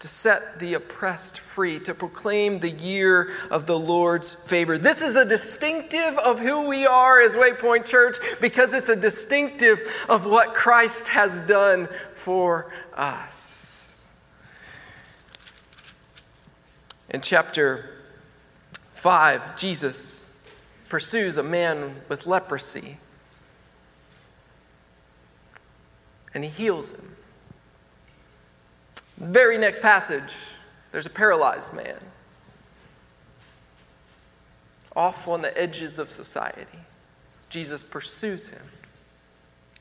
to 0.00 0.08
set 0.08 0.58
the 0.58 0.74
oppressed 0.74 1.38
free, 1.38 1.78
to 1.78 1.92
proclaim 1.92 2.58
the 2.58 2.70
year 2.70 3.32
of 3.50 3.66
the 3.66 3.78
Lord's 3.78 4.32
favor. 4.32 4.78
This 4.78 5.02
is 5.02 5.14
a 5.14 5.26
distinctive 5.26 6.18
of 6.18 6.40
who 6.40 6.66
we 6.66 6.86
are 6.86 7.20
as 7.20 7.34
Waypoint 7.34 7.84
Church 7.84 8.16
because 8.40 8.72
it's 8.72 8.88
a 8.88 8.96
distinctive 8.96 9.80
of 10.08 10.24
what 10.24 10.54
Christ 10.54 11.08
has 11.08 11.40
done 11.42 11.86
for 12.14 12.72
us. 12.94 14.00
In 17.10 17.20
chapter 17.20 17.90
5, 18.94 19.58
Jesus 19.58 20.34
pursues 20.88 21.36
a 21.36 21.42
man 21.42 21.96
with 22.08 22.26
leprosy 22.26 22.96
and 26.32 26.42
he 26.42 26.50
heals 26.50 26.92
him. 26.92 27.16
Very 29.20 29.58
next 29.58 29.82
passage, 29.82 30.34
there's 30.92 31.04
a 31.04 31.10
paralyzed 31.10 31.74
man 31.74 31.98
off 34.96 35.28
on 35.28 35.42
the 35.42 35.56
edges 35.56 35.98
of 35.98 36.10
society. 36.10 36.78
Jesus 37.50 37.82
pursues 37.82 38.48
him 38.48 38.62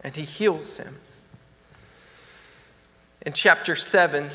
and 0.01 0.15
he 0.15 0.23
heals 0.23 0.77
him. 0.77 0.97
In 3.25 3.31
chapter 3.31 3.77
7, 3.77 4.29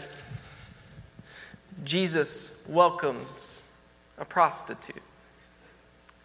Jesus 1.84 2.64
welcomes 2.68 3.62
a 4.16 4.24
prostitute 4.24 5.02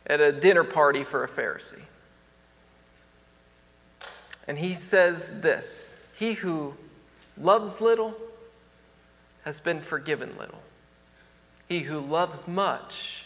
at 0.07 0.21
a 0.21 0.31
dinner 0.31 0.63
party 0.63 1.03
for 1.03 1.25
a 1.25 1.27
Pharisee. 1.27 1.81
And 4.47 4.57
he 4.57 4.73
says 4.73 5.41
this 5.41 6.01
He 6.17 6.33
who 6.33 6.75
loves 7.37 7.81
little 7.81 8.15
has 9.49 9.59
been 9.59 9.81
forgiven 9.81 10.29
little. 10.37 10.61
He 11.67 11.79
who 11.79 11.99
loves 11.99 12.47
much 12.47 13.25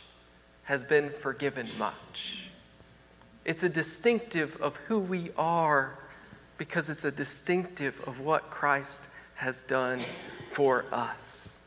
has 0.64 0.82
been 0.82 1.10
forgiven 1.10 1.68
much. 1.78 2.48
It's 3.44 3.64
a 3.64 3.68
distinctive 3.68 4.56
of 4.62 4.78
who 4.88 5.00
we 5.00 5.32
are 5.38 6.00
because 6.58 6.90
it's 6.90 7.04
a 7.04 7.12
distinctive 7.12 8.00
of 8.08 8.22
what 8.22 8.50
Christ 8.50 9.10
has 9.36 9.64
done 9.64 10.00
for 10.00 10.86
us. 10.94 11.58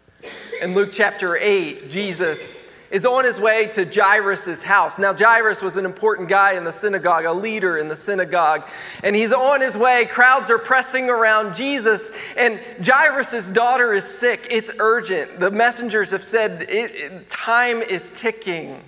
In 0.63 0.75
Luke 0.75 0.89
chapter 0.91 1.37
8, 1.37 1.91
Jesus 1.91 2.66
is 2.91 3.05
on 3.05 3.25
his 3.25 3.41
way 3.41 3.67
to 3.69 3.85
Jairus' 3.85 4.63
house. 4.63 4.99
Now, 4.99 5.13
Jairus 5.13 5.63
was 5.63 5.77
an 5.77 5.85
important 5.85 6.29
guy 6.29 6.53
in 6.53 6.65
the 6.65 6.73
synagogue, 6.73 7.25
a 7.25 7.33
leader 7.33 7.79
in 7.79 7.89
the 7.89 7.97
synagogue. 7.97 8.69
And 9.03 9.17
he's 9.17 9.33
on 9.33 9.61
his 9.61 9.77
way. 9.77 10.07
Crowds 10.07 10.51
are 10.51 10.59
pressing 10.59 11.11
around 11.11 11.55
Jesus. 11.55 12.13
And 12.37 12.61
Jairus' 12.85 13.51
daughter 13.51 13.93
is 13.93 14.05
sick. 14.05 14.47
It's 14.51 14.71
urgent. 14.79 15.41
The 15.41 15.51
messengers 15.51 16.11
have 16.11 16.25
said 16.25 16.63
it, 16.63 16.95
it, 16.95 17.29
time 17.29 17.83
is 17.83 18.11
ticking. 18.11 18.83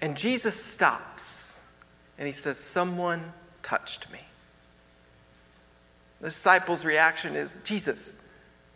And 0.00 0.16
Jesus 0.16 0.62
stops 0.62 1.60
and 2.18 2.26
he 2.26 2.32
says, 2.32 2.58
Someone 2.58 3.32
touched 3.62 4.10
me. 4.12 4.20
The 6.20 6.28
disciples' 6.28 6.84
reaction 6.84 7.36
is, 7.36 7.60
Jesus, 7.64 8.24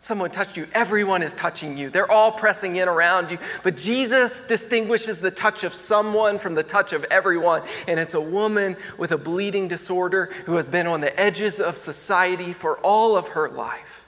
Someone 0.03 0.31
touched 0.31 0.57
you. 0.57 0.67
Everyone 0.73 1.23
is 1.23 1.33
touching 1.33 1.77
you. 1.77 1.89
They're 1.89 2.11
all 2.11 2.29
pressing 2.29 2.75
in 2.75 2.89
around 2.89 3.31
you. 3.31 3.37
But 3.63 3.77
Jesus 3.77 4.49
distinguishes 4.49 5.21
the 5.21 5.31
touch 5.31 5.63
of 5.63 5.73
someone 5.73 6.39
from 6.39 6.55
the 6.55 6.61
touch 6.61 6.91
of 6.91 7.05
everyone. 7.05 7.61
And 7.87 7.97
it's 7.97 8.13
a 8.13 8.19
woman 8.19 8.75
with 8.97 9.13
a 9.13 9.17
bleeding 9.17 9.69
disorder 9.69 10.25
who 10.45 10.57
has 10.57 10.67
been 10.67 10.87
on 10.87 10.99
the 10.99 11.17
edges 11.17 11.61
of 11.61 11.77
society 11.77 12.51
for 12.51 12.77
all 12.79 13.15
of 13.15 13.29
her 13.29 13.47
life. 13.47 14.05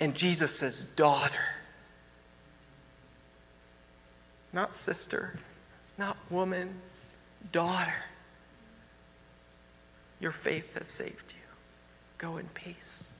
And 0.00 0.14
Jesus 0.14 0.56
says, 0.56 0.82
Daughter. 0.82 1.36
Not 4.50 4.72
sister, 4.72 5.38
not 5.98 6.16
woman, 6.30 6.70
daughter. 7.52 7.92
Your 10.20 10.32
faith 10.32 10.72
has 10.72 10.88
saved 10.88 11.34
you. 11.34 11.54
Go 12.16 12.38
in 12.38 12.46
peace. 12.54 13.11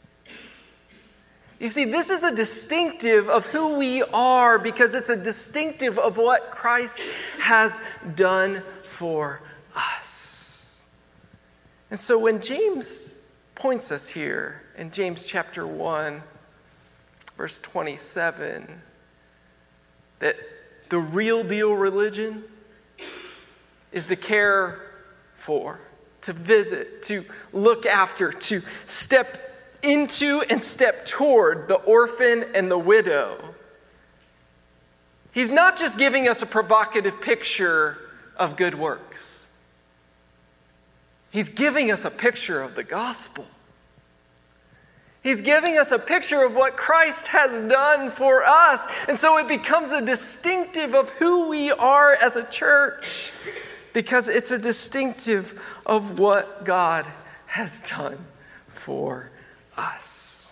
You 1.63 1.69
see, 1.69 1.85
this 1.85 2.11
is 2.11 2.25
a 2.25 2.35
distinctive 2.35 3.29
of 3.29 3.47
who 3.47 3.79
we 3.79 4.03
are 4.03 4.59
because 4.59 4.95
it's 4.95 5.11
a 5.11 5.17
distinctive 5.17 5.97
of 5.97 6.17
what 6.17 6.51
Christ 6.51 7.01
has 7.39 7.81
done 8.17 8.65
for 8.83 9.41
us. 9.77 10.83
And 11.89 12.01
so 12.01 12.19
when 12.19 12.43
James 12.43 13.23
points 13.55 13.93
us 13.93 14.09
here 14.09 14.61
in 14.77 14.91
James 14.91 15.25
chapter 15.25 15.65
1, 15.65 16.21
verse 17.37 17.61
27, 17.61 18.83
that 20.19 20.35
the 20.89 20.99
real 20.99 21.45
deal 21.45 21.75
religion 21.75 22.43
is 23.93 24.09
to 24.09 24.17
care 24.17 24.81
for, 25.37 25.79
to 26.23 26.33
visit, 26.33 27.05
to 27.05 27.25
look 27.53 27.87
after, 27.87 28.33
to 28.33 28.63
step 28.87 29.52
into 29.83 30.43
and 30.49 30.63
step 30.63 31.07
toward 31.07 31.69
the 31.69 31.75
orphan 31.75 32.45
and 32.55 32.71
the 32.71 32.79
widow. 32.79 33.55
He's 35.33 35.51
not 35.51 35.79
just 35.79 35.99
giving 35.99 36.29
us 36.29 36.43
a 36.43 36.47
provocative 36.47 37.21
picture 37.21 37.99
of 38.37 38.57
good 38.57 38.75
works, 38.75 39.51
he's 41.31 41.49
giving 41.49 41.91
us 41.91 42.05
a 42.05 42.11
picture 42.11 42.63
of 42.63 42.75
the 42.75 42.85
gospel. 42.85 43.47
He's 45.23 45.41
giving 45.41 45.79
us 45.79 45.93
a 45.93 46.01
picture 46.01 46.45
of 46.45 46.57
what 46.57 46.77
Christ 46.77 47.29
has 47.29 47.53
done 47.71 48.11
for 48.11 48.43
us. 48.43 48.85
And 49.07 49.17
so 49.17 49.39
it 49.39 49.47
becomes 49.47 49.93
a 49.93 50.05
distinctive 50.05 50.97
of 50.97 51.11
who 51.11 51.49
we 51.49 51.71
are 51.71 52.17
as 52.21 52.35
a 52.35 52.45
church 52.51 53.31
because 53.93 54.27
it's 54.27 54.51
a 54.51 54.59
distinctive 54.59 55.63
of 55.87 56.19
what 56.19 56.65
God 56.65 57.07
has 57.47 57.89
done 57.89 58.19
for 58.67 59.31
us. 59.77 60.43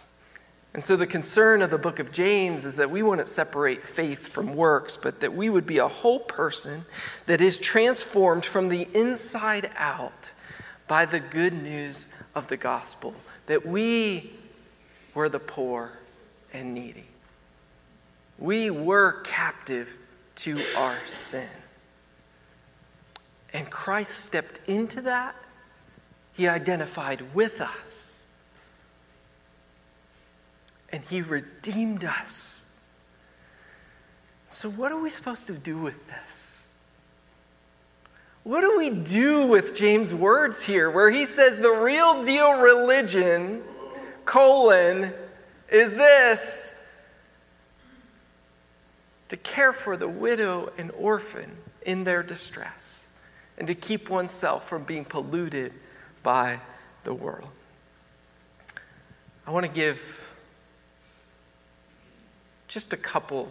And 0.73 0.83
so, 0.83 0.95
the 0.95 1.07
concern 1.07 1.63
of 1.63 1.71
the 1.71 1.79
book 1.79 1.99
of 1.99 2.13
James 2.13 2.65
is 2.65 2.77
that 2.77 2.91
we 2.91 3.03
wouldn't 3.03 3.27
separate 3.27 3.83
faith 3.83 4.29
from 4.29 4.55
works, 4.55 4.97
but 4.97 5.21
that 5.21 5.33
we 5.33 5.51
would 5.51 5.67
be 5.67 5.79
a 5.79 5.89
whole 5.89 6.21
person 6.21 6.83
that 7.27 7.41
is 7.41 7.59
transformed 7.59 8.45
from 8.45 8.69
the 8.69 8.87
inside 8.95 9.71
out 9.77 10.31
by 10.87 11.07
the 11.07 11.19
good 11.19 11.55
news 11.55 12.15
of 12.37 12.47
the 12.47 12.57
gospel, 12.57 13.15
that 13.47 13.67
we 13.67 14.33
were 15.15 15.29
the 15.29 15.41
poor 15.41 15.91
and 16.53 16.73
needy. 16.73 17.07
We 18.39 18.71
were 18.71 19.21
captive 19.23 19.93
to 20.37 20.61
our 20.77 20.97
sin. 21.07 21.49
And 23.53 23.69
Christ 23.71 24.25
stepped 24.25 24.61
into 24.69 25.01
that, 25.03 25.35
He 26.35 26.47
identified 26.47 27.35
with 27.35 27.61
us 27.61 28.10
and 30.93 31.03
He 31.09 31.23
redeemed 31.23 32.05
us. 32.05 32.61
So, 34.49 34.69
what 34.69 34.91
are 34.91 35.01
we 35.01 35.11
supposed 35.11 35.47
to 35.47 35.55
do 35.55 35.79
with 35.79 36.07
this? 36.09 36.61
What 38.43 38.63
do 38.63 38.79
we 38.79 38.91
do 38.91 39.47
with 39.47 39.77
James' 39.77 40.15
words 40.15 40.63
here, 40.63 40.91
where 40.91 41.11
he 41.11 41.27
says 41.27 41.59
the 41.59 41.71
real 41.71 42.23
deal 42.23 42.61
religion, 42.61 43.63
colon, 44.25 45.13
is 45.71 45.95
this 45.95 46.89
to 49.29 49.37
care 49.37 49.73
for 49.73 49.97
the 49.97 50.09
widow 50.09 50.73
and 50.79 50.91
orphan 50.93 51.57
in 51.83 52.05
their 52.05 52.23
distress 52.23 53.07
and 53.59 53.67
to 53.69 53.75
keep 53.75 54.09
oneself 54.09 54.69
from 54.69 54.85
being 54.85 55.05
polluted 55.05 55.73
by 56.23 56.61
the 57.05 57.13
world? 57.13 57.51
I 59.47 59.51
want 59.51 59.67
to 59.67 59.73
give 59.73 60.30
just 62.71 62.93
a 62.93 62.97
couple 62.97 63.51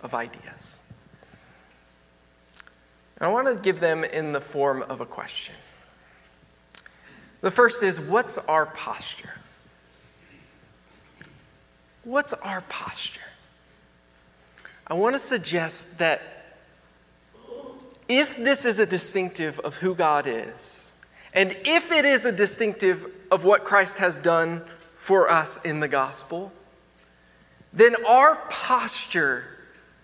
of 0.00 0.14
ideas. 0.14 0.78
And 3.18 3.26
I 3.26 3.32
want 3.32 3.48
to 3.48 3.56
give 3.56 3.80
them 3.80 4.04
in 4.04 4.32
the 4.32 4.40
form 4.40 4.82
of 4.82 5.00
a 5.00 5.06
question. 5.06 5.56
The 7.40 7.50
first 7.50 7.82
is 7.82 8.00
what's 8.00 8.38
our 8.38 8.66
posture? 8.66 9.32
what's 12.04 12.32
our 12.32 12.62
posture? 12.62 13.20
I 14.86 14.94
want 14.94 15.14
to 15.14 15.20
suggest 15.20 15.98
that 15.98 16.22
if 18.08 18.36
this 18.36 18.64
is 18.64 18.78
a 18.78 18.86
distinctive 18.86 19.60
of 19.60 19.76
who 19.76 19.94
God 19.94 20.26
is, 20.26 20.90
and 21.32 21.56
if 21.64 21.92
it 21.92 22.04
is 22.04 22.24
a 22.24 22.32
distinctive 22.32 23.06
of 23.30 23.44
what 23.44 23.64
Christ 23.64 23.98
has 23.98 24.16
done 24.16 24.62
for 24.96 25.30
us 25.30 25.64
in 25.64 25.80
the 25.80 25.88
gospel, 25.88 26.52
then 27.72 28.04
our 28.04 28.36
posture 28.48 29.44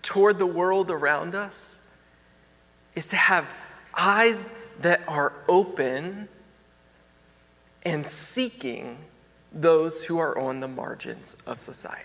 toward 0.01 0.39
the 0.39 0.45
world 0.45 0.89
around 0.89 1.35
us 1.35 1.89
is 2.95 3.07
to 3.09 3.15
have 3.15 3.53
eyes 3.93 4.57
that 4.81 5.01
are 5.07 5.33
open 5.47 6.27
and 7.83 8.07
seeking 8.07 8.97
those 9.51 10.03
who 10.03 10.17
are 10.17 10.37
on 10.37 10.59
the 10.59 10.67
margins 10.67 11.35
of 11.45 11.59
society. 11.59 12.03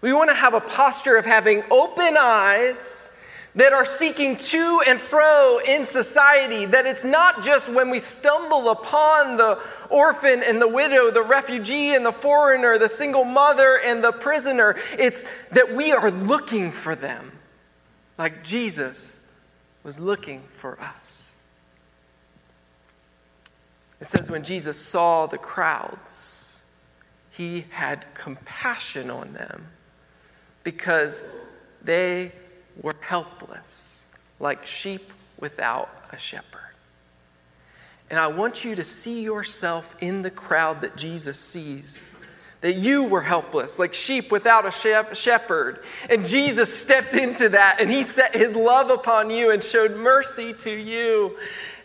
We 0.00 0.12
want 0.12 0.30
to 0.30 0.36
have 0.36 0.54
a 0.54 0.60
posture 0.60 1.16
of 1.16 1.24
having 1.24 1.62
open 1.70 2.16
eyes 2.18 3.15
that 3.56 3.72
are 3.72 3.86
seeking 3.86 4.36
to 4.36 4.82
and 4.86 5.00
fro 5.00 5.58
in 5.66 5.86
society, 5.86 6.66
that 6.66 6.86
it's 6.86 7.04
not 7.04 7.42
just 7.42 7.74
when 7.74 7.88
we 7.88 7.98
stumble 7.98 8.68
upon 8.68 9.38
the 9.38 9.58
orphan 9.88 10.42
and 10.42 10.60
the 10.60 10.68
widow, 10.68 11.10
the 11.10 11.22
refugee 11.22 11.94
and 11.94 12.04
the 12.04 12.12
foreigner, 12.12 12.78
the 12.78 12.88
single 12.88 13.24
mother 13.24 13.80
and 13.82 14.04
the 14.04 14.12
prisoner, 14.12 14.76
it's 14.98 15.24
that 15.48 15.74
we 15.74 15.90
are 15.92 16.10
looking 16.10 16.70
for 16.70 16.94
them, 16.94 17.32
like 18.18 18.44
Jesus 18.44 19.26
was 19.82 19.98
looking 19.98 20.42
for 20.50 20.78
us. 20.78 21.40
It 24.00 24.06
says, 24.06 24.30
when 24.30 24.44
Jesus 24.44 24.78
saw 24.78 25.26
the 25.26 25.38
crowds, 25.38 26.62
he 27.30 27.64
had 27.70 28.04
compassion 28.12 29.10
on 29.10 29.32
them 29.32 29.68
because 30.62 31.24
they 31.82 32.32
were 32.82 32.94
helpless, 33.00 34.04
like 34.40 34.66
sheep 34.66 35.02
without 35.38 35.88
a 36.12 36.18
shepherd. 36.18 36.60
And 38.10 38.18
I 38.18 38.28
want 38.28 38.64
you 38.64 38.74
to 38.76 38.84
see 38.84 39.22
yourself 39.22 39.96
in 40.00 40.22
the 40.22 40.30
crowd 40.30 40.82
that 40.82 40.96
Jesus 40.96 41.38
sees. 41.38 42.12
That 42.62 42.76
you 42.76 43.04
were 43.04 43.20
helpless, 43.20 43.78
like 43.78 43.94
sheep 43.94 44.32
without 44.32 44.66
a 44.66 44.70
shepherd. 45.14 45.80
And 46.08 46.26
Jesus 46.26 46.76
stepped 46.76 47.12
into 47.12 47.50
that 47.50 47.78
and 47.80 47.90
he 47.90 48.02
set 48.02 48.34
his 48.34 48.54
love 48.54 48.90
upon 48.90 49.30
you 49.30 49.50
and 49.50 49.62
showed 49.62 49.96
mercy 49.96 50.52
to 50.54 50.70
you. 50.70 51.36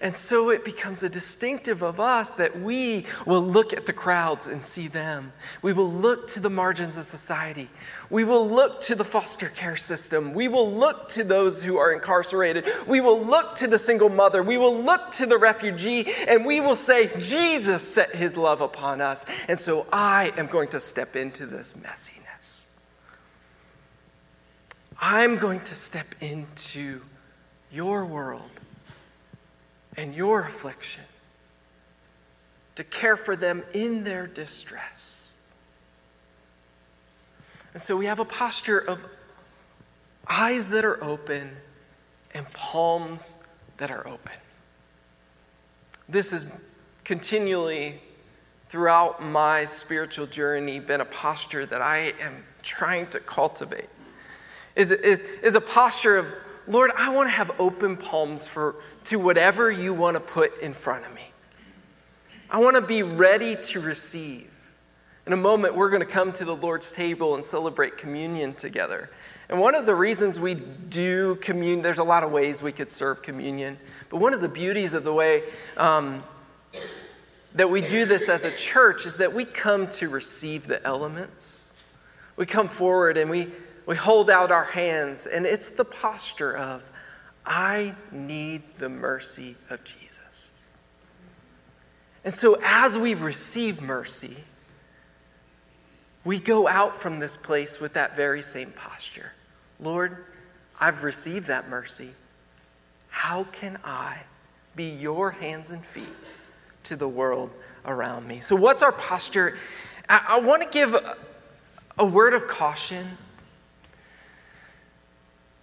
And 0.01 0.17
so 0.17 0.49
it 0.49 0.65
becomes 0.65 1.03
a 1.03 1.09
distinctive 1.09 1.83
of 1.83 1.99
us 1.99 2.33
that 2.33 2.59
we 2.59 3.05
will 3.27 3.43
look 3.43 3.71
at 3.71 3.85
the 3.85 3.93
crowds 3.93 4.47
and 4.47 4.65
see 4.65 4.87
them. 4.87 5.31
We 5.61 5.73
will 5.73 5.91
look 5.91 6.25
to 6.29 6.39
the 6.39 6.49
margins 6.49 6.97
of 6.97 7.05
society. 7.05 7.69
We 8.09 8.23
will 8.23 8.49
look 8.49 8.81
to 8.81 8.95
the 8.95 9.03
foster 9.03 9.47
care 9.49 9.75
system. 9.75 10.33
We 10.33 10.47
will 10.47 10.71
look 10.71 11.07
to 11.09 11.23
those 11.23 11.61
who 11.61 11.77
are 11.77 11.93
incarcerated. 11.93 12.65
We 12.87 12.99
will 12.99 13.23
look 13.23 13.55
to 13.57 13.67
the 13.67 13.77
single 13.77 14.09
mother. 14.09 14.41
We 14.41 14.57
will 14.57 14.83
look 14.83 15.11
to 15.11 15.27
the 15.27 15.37
refugee 15.37 16.11
and 16.27 16.47
we 16.47 16.59
will 16.61 16.75
say, 16.75 17.11
Jesus 17.19 17.87
set 17.87 18.09
his 18.09 18.35
love 18.35 18.61
upon 18.61 19.01
us. 19.01 19.27
And 19.47 19.59
so 19.59 19.85
I 19.93 20.33
am 20.35 20.47
going 20.47 20.69
to 20.69 20.79
step 20.79 21.15
into 21.15 21.45
this 21.45 21.73
messiness. 21.73 22.69
I'm 24.99 25.37
going 25.37 25.59
to 25.61 25.75
step 25.75 26.07
into 26.21 27.01
your 27.71 28.03
world 28.03 28.49
and 30.01 30.15
your 30.15 30.41
affliction, 30.41 31.03
to 32.73 32.83
care 32.83 33.15
for 33.15 33.35
them 33.35 33.61
in 33.71 34.03
their 34.03 34.25
distress. 34.25 35.31
And 37.73 37.81
so 37.81 37.95
we 37.95 38.07
have 38.07 38.17
a 38.17 38.25
posture 38.25 38.79
of 38.79 38.99
eyes 40.27 40.69
that 40.69 40.83
are 40.85 41.01
open 41.03 41.51
and 42.33 42.51
palms 42.51 43.43
that 43.77 43.91
are 43.91 44.07
open. 44.07 44.33
This 46.09 46.31
has 46.31 46.51
continually, 47.03 48.01
throughout 48.69 49.23
my 49.23 49.65
spiritual 49.65 50.25
journey, 50.25 50.79
been 50.79 51.01
a 51.01 51.05
posture 51.05 51.67
that 51.67 51.81
I 51.83 52.13
am 52.19 52.43
trying 52.63 53.05
to 53.09 53.19
cultivate. 53.19 53.89
Is, 54.75 54.89
is, 54.89 55.21
is 55.43 55.53
a 55.53 55.61
posture 55.61 56.17
of, 56.17 56.25
Lord, 56.67 56.89
I 56.97 57.13
want 57.13 57.27
to 57.27 57.33
have 57.33 57.51
open 57.59 57.97
palms 57.97 58.47
for 58.47 58.77
to 59.05 59.17
whatever 59.17 59.71
you 59.71 59.93
want 59.93 60.15
to 60.15 60.19
put 60.19 60.59
in 60.59 60.73
front 60.73 61.05
of 61.05 61.13
me. 61.13 61.31
I 62.49 62.59
want 62.59 62.75
to 62.75 62.81
be 62.81 63.03
ready 63.03 63.55
to 63.55 63.79
receive. 63.79 64.49
In 65.25 65.33
a 65.33 65.37
moment, 65.37 65.75
we're 65.75 65.89
going 65.89 66.01
to 66.01 66.05
come 66.05 66.33
to 66.33 66.45
the 66.45 66.55
Lord's 66.55 66.91
table 66.91 67.35
and 67.35 67.45
celebrate 67.45 67.97
communion 67.97 68.53
together. 68.53 69.09
And 69.49 69.59
one 69.59 69.75
of 69.75 69.85
the 69.85 69.95
reasons 69.95 70.39
we 70.39 70.55
do 70.55 71.35
communion, 71.35 71.81
there's 71.81 71.99
a 71.99 72.03
lot 72.03 72.23
of 72.23 72.31
ways 72.31 72.63
we 72.63 72.71
could 72.71 72.89
serve 72.89 73.21
communion, 73.21 73.77
but 74.09 74.17
one 74.17 74.33
of 74.33 74.41
the 74.41 74.49
beauties 74.49 74.93
of 74.93 75.03
the 75.03 75.13
way 75.13 75.43
um, 75.77 76.23
that 77.53 77.69
we 77.69 77.81
do 77.81 78.05
this 78.05 78.29
as 78.29 78.45
a 78.45 78.51
church 78.51 79.05
is 79.05 79.17
that 79.17 79.33
we 79.33 79.45
come 79.45 79.87
to 79.89 80.09
receive 80.09 80.67
the 80.67 80.83
elements. 80.85 81.73
We 82.35 82.45
come 82.45 82.67
forward 82.67 83.17
and 83.17 83.29
we, 83.29 83.49
we 83.85 83.95
hold 83.95 84.29
out 84.29 84.51
our 84.51 84.63
hands, 84.63 85.25
and 85.25 85.45
it's 85.45 85.69
the 85.69 85.85
posture 85.85 86.57
of, 86.57 86.81
I 87.45 87.95
need 88.11 88.61
the 88.77 88.89
mercy 88.89 89.55
of 89.69 89.83
Jesus. 89.83 90.51
And 92.23 92.33
so, 92.33 92.59
as 92.63 92.97
we 92.97 93.15
receive 93.15 93.81
mercy, 93.81 94.37
we 96.23 96.39
go 96.39 96.67
out 96.67 96.95
from 96.95 97.19
this 97.19 97.35
place 97.35 97.79
with 97.79 97.93
that 97.93 98.15
very 98.15 98.43
same 98.43 98.71
posture. 98.71 99.31
Lord, 99.79 100.25
I've 100.79 101.03
received 101.03 101.47
that 101.47 101.67
mercy. 101.67 102.09
How 103.09 103.45
can 103.45 103.79
I 103.83 104.19
be 104.75 104.89
your 104.89 105.31
hands 105.31 105.71
and 105.71 105.83
feet 105.83 106.05
to 106.83 106.95
the 106.95 107.07
world 107.07 107.49
around 107.85 108.27
me? 108.27 108.39
So, 108.39 108.55
what's 108.55 108.83
our 108.83 108.91
posture? 108.91 109.57
I, 110.07 110.25
I 110.29 110.39
want 110.41 110.61
to 110.61 110.69
give 110.69 110.93
a, 110.93 111.17
a 111.97 112.05
word 112.05 112.35
of 112.35 112.47
caution 112.47 113.17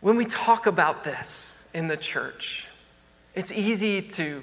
when 0.01 0.17
we 0.17 0.25
talk 0.25 0.67
about 0.67 1.05
this 1.05 1.48
in 1.75 1.89
the 1.89 1.97
church. 1.97 2.67
It's 3.35 3.53
easy 3.53 4.03
to, 4.03 4.43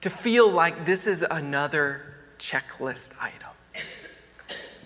to 0.00 0.10
feel 0.10 0.48
like 0.50 0.84
this 0.84 1.06
is 1.06 1.24
another 1.30 2.02
checklist 2.38 3.14
item. 3.20 3.48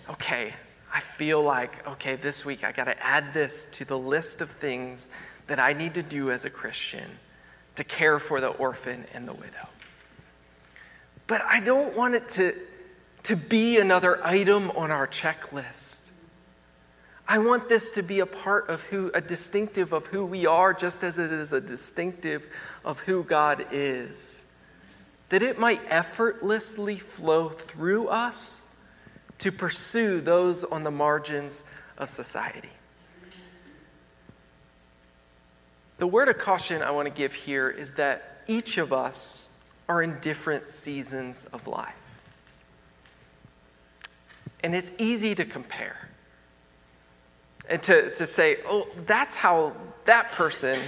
Okay, 0.09 0.53
I 0.93 0.99
feel 0.99 1.41
like, 1.41 1.85
okay, 1.87 2.15
this 2.15 2.45
week 2.45 2.63
I 2.63 2.71
got 2.71 2.85
to 2.85 3.05
add 3.05 3.33
this 3.33 3.65
to 3.71 3.85
the 3.85 3.97
list 3.97 4.41
of 4.41 4.49
things 4.49 5.09
that 5.47 5.59
I 5.59 5.73
need 5.73 5.93
to 5.95 6.03
do 6.03 6.31
as 6.31 6.45
a 6.45 6.49
Christian 6.49 7.09
to 7.75 7.83
care 7.83 8.19
for 8.19 8.39
the 8.39 8.49
orphan 8.49 9.05
and 9.13 9.27
the 9.27 9.33
widow. 9.33 9.67
But 11.27 11.41
I 11.41 11.59
don't 11.59 11.95
want 11.97 12.13
it 12.15 12.29
to, 12.29 12.55
to 13.23 13.35
be 13.35 13.79
another 13.79 14.23
item 14.25 14.71
on 14.71 14.91
our 14.91 15.07
checklist. 15.07 16.04
I 17.27 17.39
want 17.39 17.67
this 17.67 17.91
to 17.91 18.03
be 18.03 18.19
a 18.19 18.25
part 18.25 18.69
of 18.69 18.81
who, 18.83 19.09
a 19.13 19.21
distinctive 19.21 19.93
of 19.93 20.07
who 20.07 20.25
we 20.25 20.45
are, 20.45 20.73
just 20.73 21.03
as 21.03 21.17
it 21.17 21.31
is 21.31 21.53
a 21.53 21.61
distinctive 21.61 22.47
of 22.83 22.99
who 22.99 23.23
God 23.23 23.65
is. 23.71 24.45
That 25.29 25.41
it 25.41 25.59
might 25.59 25.81
effortlessly 25.87 26.99
flow 26.99 27.49
through 27.49 28.09
us 28.09 28.69
to 29.39 29.51
pursue 29.51 30.21
those 30.21 30.63
on 30.63 30.83
the 30.83 30.91
margins 30.91 31.69
of 31.97 32.09
society. 32.09 32.69
The 35.97 36.07
word 36.07 36.29
of 36.29 36.37
caution 36.37 36.81
I 36.81 36.91
want 36.91 37.07
to 37.07 37.13
give 37.13 37.33
here 37.33 37.69
is 37.69 37.95
that 37.95 38.43
each 38.47 38.77
of 38.77 38.93
us 38.93 39.49
are 39.87 40.03
in 40.03 40.19
different 40.19 40.69
seasons 40.69 41.45
of 41.45 41.67
life. 41.67 42.19
And 44.63 44.75
it's 44.75 44.91
easy 44.97 45.33
to 45.35 45.45
compare. 45.45 46.09
And 47.69 47.81
to, 47.83 48.11
to 48.11 48.27
say, 48.27 48.57
oh, 48.67 48.87
that's 49.05 49.35
how 49.35 49.73
that 50.05 50.31
person 50.31 50.79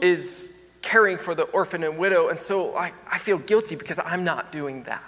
is 0.00 0.58
caring 0.82 1.16
for 1.16 1.34
the 1.34 1.44
orphan 1.44 1.84
and 1.84 1.96
widow. 1.96 2.28
And 2.28 2.40
so 2.40 2.76
I, 2.76 2.92
I 3.10 3.18
feel 3.18 3.38
guilty 3.38 3.76
because 3.76 3.98
I'm 4.04 4.24
not 4.24 4.50
doing 4.50 4.82
that. 4.84 5.02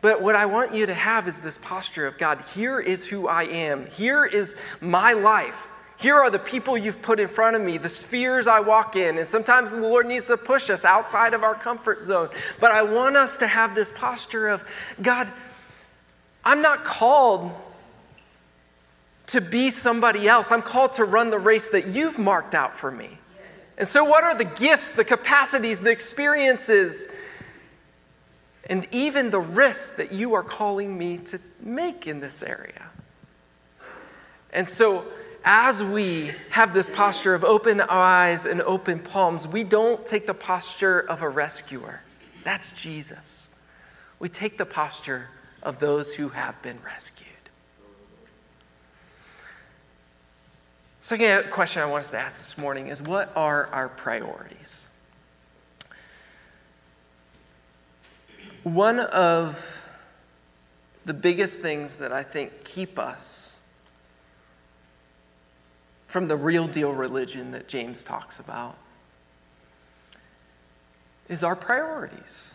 But 0.00 0.22
what 0.22 0.34
I 0.34 0.46
want 0.46 0.74
you 0.74 0.86
to 0.86 0.94
have 0.94 1.26
is 1.28 1.40
this 1.40 1.58
posture 1.58 2.06
of 2.06 2.18
God, 2.18 2.42
here 2.54 2.80
is 2.80 3.06
who 3.06 3.26
I 3.26 3.44
am. 3.44 3.86
Here 3.86 4.24
is 4.24 4.54
my 4.80 5.12
life. 5.12 5.68
Here 5.98 6.14
are 6.14 6.30
the 6.30 6.38
people 6.38 6.78
you've 6.78 7.02
put 7.02 7.18
in 7.18 7.26
front 7.26 7.56
of 7.56 7.62
me, 7.62 7.76
the 7.76 7.88
spheres 7.88 8.46
I 8.46 8.60
walk 8.60 8.94
in. 8.94 9.18
And 9.18 9.26
sometimes 9.26 9.72
the 9.72 9.80
Lord 9.80 10.06
needs 10.06 10.26
to 10.28 10.36
push 10.36 10.70
us 10.70 10.84
outside 10.84 11.34
of 11.34 11.42
our 11.42 11.54
comfort 11.54 12.00
zone. 12.00 12.28
But 12.60 12.70
I 12.70 12.82
want 12.82 13.16
us 13.16 13.38
to 13.38 13.48
have 13.48 13.74
this 13.74 13.90
posture 13.90 14.48
of 14.48 14.62
God, 15.02 15.28
I'm 16.44 16.62
not 16.62 16.84
called 16.84 17.52
to 19.28 19.40
be 19.40 19.70
somebody 19.70 20.28
else. 20.28 20.50
I'm 20.50 20.62
called 20.62 20.94
to 20.94 21.04
run 21.04 21.30
the 21.30 21.38
race 21.38 21.70
that 21.70 21.86
you've 21.86 22.18
marked 22.18 22.54
out 22.54 22.74
for 22.74 22.90
me. 22.90 23.18
And 23.78 23.86
so, 23.86 24.04
what 24.04 24.24
are 24.24 24.34
the 24.34 24.44
gifts, 24.44 24.92
the 24.92 25.04
capacities, 25.04 25.80
the 25.80 25.90
experiences, 25.90 27.14
and 28.68 28.86
even 28.92 29.30
the 29.30 29.40
risks 29.40 29.96
that 29.96 30.12
you 30.12 30.34
are 30.34 30.42
calling 30.42 30.96
me 30.96 31.18
to 31.18 31.38
make 31.60 32.06
in 32.06 32.20
this 32.20 32.42
area. 32.42 32.82
And 34.52 34.68
so, 34.68 35.04
as 35.44 35.82
we 35.82 36.32
have 36.50 36.74
this 36.74 36.88
posture 36.88 37.34
of 37.34 37.44
open 37.44 37.80
eyes 37.80 38.44
and 38.44 38.60
open 38.62 38.98
palms, 38.98 39.46
we 39.46 39.64
don't 39.64 40.04
take 40.04 40.26
the 40.26 40.34
posture 40.34 41.00
of 41.00 41.22
a 41.22 41.28
rescuer. 41.28 42.02
That's 42.44 42.72
Jesus. 42.72 43.54
We 44.18 44.28
take 44.28 44.58
the 44.58 44.66
posture 44.66 45.28
of 45.62 45.78
those 45.78 46.14
who 46.14 46.30
have 46.30 46.60
been 46.62 46.78
rescued. 46.84 47.27
Second 51.08 51.50
question 51.50 51.80
I 51.80 51.86
want 51.86 52.04
us 52.04 52.10
to 52.10 52.18
ask 52.18 52.36
this 52.36 52.58
morning 52.58 52.88
is 52.88 53.00
what 53.00 53.32
are 53.34 53.68
our 53.72 53.88
priorities? 53.88 54.88
One 58.62 59.00
of 59.00 59.80
the 61.06 61.14
biggest 61.14 61.60
things 61.60 61.96
that 61.96 62.12
I 62.12 62.22
think 62.22 62.62
keep 62.62 62.98
us 62.98 63.58
from 66.08 66.28
the 66.28 66.36
real 66.36 66.66
deal 66.66 66.92
religion 66.92 67.52
that 67.52 67.68
James 67.68 68.04
talks 68.04 68.38
about 68.38 68.76
is 71.26 71.42
our 71.42 71.56
priorities. 71.56 72.54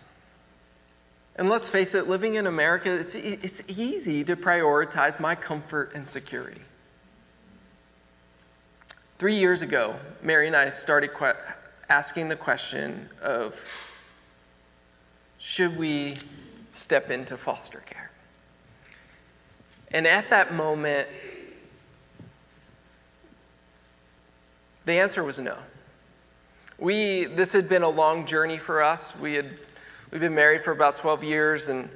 And 1.37 1.49
let's 1.49 1.67
face 1.67 1.95
it, 1.95 2.07
living 2.07 2.35
in 2.35 2.45
America, 2.45 2.91
it's, 2.91 3.15
it's 3.15 3.63
easy 3.79 4.23
to 4.25 4.35
prioritize 4.35 5.19
my 5.19 5.33
comfort 5.33 5.93
and 5.95 6.05
security. 6.05 6.61
Three 9.19 9.35
years 9.35 9.61
ago, 9.61 9.95
Mary 10.21 10.47
and 10.47 10.55
I 10.55 10.71
started 10.71 11.13
que- 11.13 11.33
asking 11.87 12.29
the 12.29 12.35
question 12.35 13.09
of 13.21 13.63
should 15.37 15.77
we 15.77 16.17
step 16.71 17.11
into 17.11 17.37
foster 17.37 17.79
care? 17.85 18.09
And 19.91 20.07
at 20.07 20.29
that 20.31 20.55
moment, 20.55 21.07
the 24.85 24.93
answer 24.93 25.23
was 25.23 25.37
no. 25.37 25.57
We, 26.79 27.25
this 27.25 27.53
had 27.53 27.69
been 27.69 27.83
a 27.83 27.89
long 27.89 28.25
journey 28.25 28.57
for 28.57 28.81
us. 28.81 29.17
We 29.19 29.35
had, 29.35 29.51
we've 30.11 30.21
been 30.21 30.33
married 30.33 30.61
for 30.61 30.71
about 30.71 30.95
12 30.95 31.23
years, 31.23 31.69
and 31.69 31.87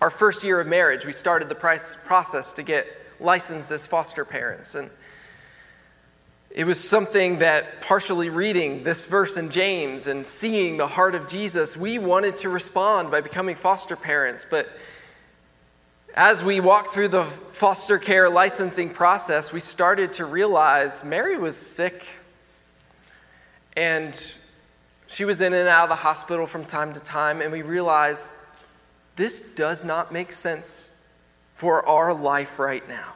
our 0.00 0.10
first 0.10 0.42
year 0.42 0.60
of 0.60 0.66
marriage, 0.66 1.06
we 1.06 1.12
started 1.12 1.48
the 1.48 1.54
price, 1.54 1.94
process 1.94 2.52
to 2.54 2.64
get 2.64 2.86
licensed 3.20 3.70
as 3.70 3.86
foster 3.86 4.24
parents. 4.24 4.74
And 4.74 4.90
it 6.54 6.64
was 6.64 6.78
something 6.78 7.38
that, 7.38 7.80
partially 7.80 8.28
reading 8.28 8.82
this 8.82 9.06
verse 9.06 9.38
in 9.38 9.50
James 9.50 10.06
and 10.06 10.26
seeing 10.26 10.76
the 10.76 10.86
heart 10.86 11.14
of 11.14 11.26
Jesus, 11.26 11.78
we 11.78 11.98
wanted 11.98 12.36
to 12.36 12.50
respond 12.50 13.10
by 13.10 13.22
becoming 13.22 13.56
foster 13.56 13.96
parents. 13.96 14.44
But 14.48 14.68
as 16.14 16.42
we 16.42 16.60
walked 16.60 16.92
through 16.92 17.08
the 17.08 17.24
foster 17.24 17.98
care 17.98 18.28
licensing 18.28 18.90
process, 18.90 19.50
we 19.50 19.60
started 19.60 20.12
to 20.14 20.26
realize 20.26 21.02
Mary 21.02 21.38
was 21.38 21.56
sick. 21.56 22.04
And 23.74 24.14
she 25.06 25.24
was 25.24 25.40
in 25.40 25.54
and 25.54 25.68
out 25.70 25.84
of 25.84 25.88
the 25.88 25.96
hospital 25.96 26.46
from 26.46 26.66
time 26.66 26.92
to 26.92 27.00
time. 27.00 27.40
And 27.40 27.50
we 27.50 27.62
realized 27.62 28.30
this 29.16 29.54
does 29.54 29.86
not 29.86 30.12
make 30.12 30.34
sense 30.34 30.94
for 31.54 31.88
our 31.88 32.12
life 32.12 32.58
right 32.58 32.86
now. 32.90 33.14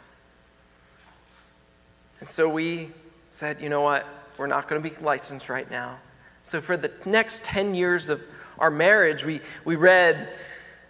And 2.20 2.28
so 2.28 2.48
we 2.48 2.92
said, 3.36 3.60
you 3.60 3.68
know 3.68 3.82
what, 3.82 4.06
we're 4.38 4.46
not 4.46 4.66
going 4.66 4.82
to 4.82 4.88
be 4.88 4.96
licensed 5.04 5.50
right 5.50 5.70
now. 5.70 5.98
So 6.42 6.58
for 6.58 6.74
the 6.74 6.90
next 7.04 7.44
10 7.44 7.74
years 7.74 8.08
of 8.08 8.22
our 8.58 8.70
marriage, 8.70 9.26
we, 9.26 9.42
we 9.66 9.76
read 9.76 10.30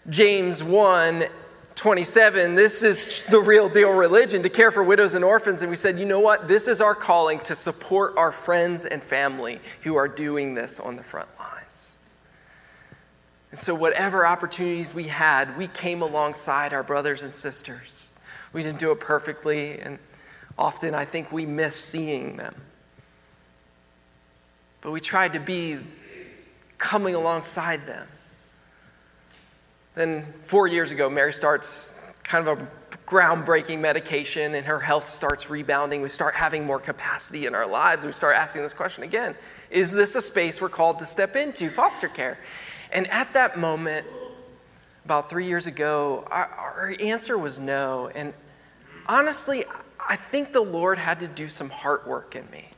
James 0.09 0.63
1 0.63 1.25
27. 1.75 2.55
This 2.55 2.85
is 2.85 3.25
the 3.25 3.41
real 3.41 3.69
deal 3.69 3.93
religion 3.93 4.45
to 4.45 4.49
care 4.49 4.71
for 4.71 4.83
widows 4.85 5.15
and 5.15 5.25
orphans. 5.25 5.61
And 5.61 5.71
we 5.71 5.77
said, 5.77 5.99
you 5.99 6.07
know 6.07 6.21
what? 6.21 6.47
This 6.47 6.69
is 6.69 6.81
our 6.81 6.95
calling 6.95 7.41
to 7.41 7.57
support 7.57 8.17
our 8.17 8.31
friends 8.31 8.85
and 8.85 9.03
family 9.03 9.61
who 9.83 9.97
are 9.97 10.09
doing 10.09 10.55
this 10.55 10.79
on 10.79 10.97
the 10.97 11.03
front 11.03 11.29
lines. 11.39 11.99
And 13.51 13.59
so, 13.59 13.75
whatever 13.75 14.25
opportunities 14.25 14.95
we 14.95 15.05
had, 15.05 15.55
we 15.59 15.67
came 15.67 16.01
alongside 16.01 16.73
our 16.73 16.83
brothers 16.83 17.23
and 17.25 17.35
sisters. 17.35 18.15
We 18.55 18.63
didn't 18.63 18.79
do 18.79 18.91
it 18.93 19.01
perfectly, 19.01 19.81
and 19.81 19.99
Often 20.59 20.95
I 20.95 21.05
think 21.05 21.33
we 21.33 21.47
miss 21.47 21.77
seeing 21.77 22.37
them. 22.37 22.55
But 24.81 24.91
we 24.93 25.01
tried 25.01 25.33
to 25.35 25.41
be 25.41 25.79
coming 26.79 27.15
alongside 27.15 27.87
them. 27.87 28.07
Then, 29.95 30.33
four 30.45 30.67
years 30.67 30.93
ago, 30.93 31.09
Mary 31.09 31.33
starts 31.33 32.01
kind 32.23 32.47
of 32.47 32.61
a 32.61 32.69
groundbreaking 33.07 33.79
medication 33.79 34.55
and 34.55 34.67
her 34.67 34.81
health 34.81 35.05
starts 35.05 35.49
rebounding. 35.49 36.03
We 36.03 36.09
start 36.09 36.35
having 36.35 36.65
more 36.65 36.81
capacity 36.81 37.47
in 37.47 37.55
our 37.55 37.67
lives. 37.67 38.05
We 38.05 38.13
start 38.13 38.37
asking 38.37 38.63
this 38.63 38.73
question 38.73 39.05
again 39.05 39.35
Is 39.71 39.93
this 39.93 40.15
a 40.15 40.23
space 40.23 40.61
we're 40.61 40.69
called 40.69 40.99
to 40.99 41.07
step 41.07 41.37
into, 41.37 41.71
foster 41.71 42.09
care? 42.09 42.39
And 42.93 43.07
at 43.09 43.33
that 43.33 43.59
moment, 43.59 44.07
about 45.05 45.31
three 45.31 45.47
years 45.47 45.67
ago, 45.67 46.27
our, 46.31 46.47
our 46.47 46.95
answer 47.01 47.39
was 47.39 47.59
no. 47.61 48.11
And 48.15 48.33
honestly, 49.07 49.65
I 50.09 50.17
think 50.17 50.53
the 50.53 50.61
Lord 50.61 50.99
had 50.99 51.21
to 51.21 51.29
do 51.29 51.49
some 51.49 51.71
heart 51.71 52.07
work 52.07 52.37
in 52.37 52.49
me. 52.51 52.69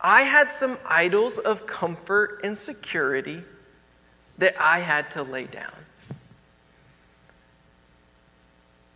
I 0.00 0.22
had 0.22 0.50
some 0.50 0.78
idols 0.88 1.38
of 1.38 1.66
comfort 1.66 2.40
and 2.42 2.56
security 2.56 3.42
that 4.38 4.54
I 4.60 4.78
had 4.78 5.10
to 5.12 5.22
lay 5.22 5.44
down. 5.44 5.72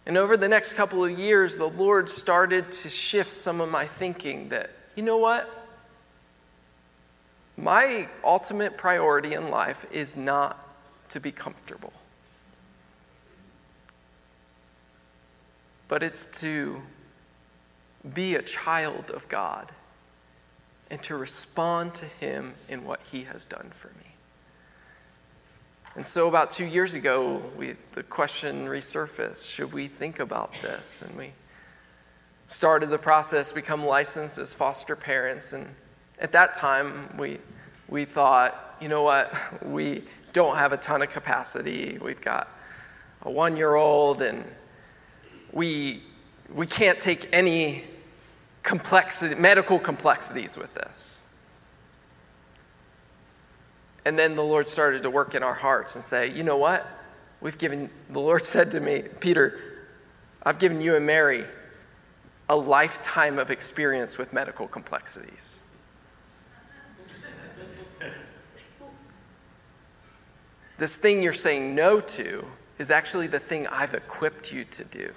And 0.06 0.18
over 0.18 0.36
the 0.36 0.48
next 0.48 0.74
couple 0.74 1.04
of 1.04 1.18
years, 1.18 1.56
the 1.56 1.68
Lord 1.68 2.10
started 2.10 2.70
to 2.72 2.88
shift 2.88 3.30
some 3.30 3.60
of 3.60 3.70
my 3.70 3.86
thinking 3.86 4.50
that, 4.50 4.70
you 4.94 5.02
know 5.02 5.16
what? 5.16 5.50
My 7.56 8.08
ultimate 8.22 8.76
priority 8.76 9.32
in 9.32 9.50
life 9.50 9.86
is 9.90 10.16
not 10.16 10.58
to 11.10 11.20
be 11.20 11.32
comfortable. 11.32 11.92
But 15.94 16.02
it's 16.02 16.40
to 16.40 16.82
be 18.14 18.34
a 18.34 18.42
child 18.42 19.12
of 19.12 19.28
God 19.28 19.70
and 20.90 21.00
to 21.04 21.16
respond 21.16 21.94
to 21.94 22.04
Him 22.04 22.54
in 22.68 22.84
what 22.84 22.98
He 23.12 23.22
has 23.22 23.46
done 23.46 23.70
for 23.72 23.86
me. 23.90 24.16
And 25.94 26.04
so, 26.04 26.26
about 26.26 26.50
two 26.50 26.64
years 26.64 26.94
ago, 26.94 27.40
we, 27.56 27.76
the 27.92 28.02
question 28.02 28.66
resurfaced 28.66 29.48
should 29.48 29.72
we 29.72 29.86
think 29.86 30.18
about 30.18 30.52
this? 30.62 31.00
And 31.00 31.16
we 31.16 31.30
started 32.48 32.90
the 32.90 32.98
process, 32.98 33.52
become 33.52 33.86
licensed 33.86 34.36
as 34.36 34.52
foster 34.52 34.96
parents. 34.96 35.52
And 35.52 35.64
at 36.18 36.32
that 36.32 36.54
time, 36.54 37.16
we, 37.16 37.38
we 37.86 38.04
thought, 38.04 38.76
you 38.80 38.88
know 38.88 39.04
what, 39.04 39.32
we 39.64 40.02
don't 40.32 40.56
have 40.56 40.72
a 40.72 40.76
ton 40.76 41.02
of 41.02 41.10
capacity. 41.10 41.98
We've 42.02 42.20
got 42.20 42.48
a 43.22 43.30
one 43.30 43.56
year 43.56 43.76
old 43.76 44.22
and 44.22 44.44
we, 45.54 46.02
we 46.52 46.66
can't 46.66 46.98
take 46.98 47.28
any 47.32 47.84
complexity, 48.62 49.36
medical 49.36 49.78
complexities 49.78 50.58
with 50.58 50.74
this. 50.74 51.22
And 54.04 54.18
then 54.18 54.34
the 54.34 54.42
Lord 54.42 54.68
started 54.68 55.02
to 55.04 55.10
work 55.10 55.34
in 55.34 55.42
our 55.42 55.54
hearts 55.54 55.94
and 55.94 56.04
say, 56.04 56.30
you 56.30 56.42
know 56.42 56.58
what? 56.58 56.86
We've 57.40 57.56
given, 57.56 57.88
the 58.10 58.20
Lord 58.20 58.42
said 58.44 58.72
to 58.72 58.80
me, 58.80 59.04
Peter, 59.20 59.60
I've 60.42 60.58
given 60.58 60.80
you 60.80 60.96
and 60.96 61.06
Mary 61.06 61.44
a 62.48 62.56
lifetime 62.56 63.38
of 63.38 63.50
experience 63.50 64.18
with 64.18 64.32
medical 64.32 64.68
complexities. 64.68 65.60
this 70.76 70.96
thing 70.96 71.22
you're 71.22 71.32
saying 71.32 71.74
no 71.74 72.00
to 72.00 72.44
is 72.78 72.90
actually 72.90 73.28
the 73.28 73.38
thing 73.38 73.66
I've 73.68 73.94
equipped 73.94 74.52
you 74.52 74.64
to 74.64 74.84
do. 74.84 75.12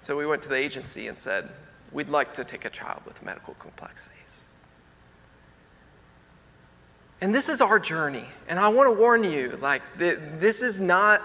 So 0.00 0.16
we 0.16 0.26
went 0.26 0.42
to 0.42 0.48
the 0.48 0.56
agency 0.56 1.06
and 1.06 1.16
said, 1.16 1.48
We'd 1.92 2.08
like 2.08 2.34
to 2.34 2.44
take 2.44 2.64
a 2.64 2.70
child 2.70 3.02
with 3.04 3.24
medical 3.24 3.54
complexities. 3.54 4.44
And 7.20 7.34
this 7.34 7.48
is 7.48 7.60
our 7.60 7.78
journey. 7.78 8.24
And 8.48 8.58
I 8.58 8.68
want 8.68 8.94
to 8.94 8.98
warn 8.98 9.24
you 9.24 9.58
like, 9.60 9.82
this 9.98 10.62
is 10.62 10.80
not 10.80 11.20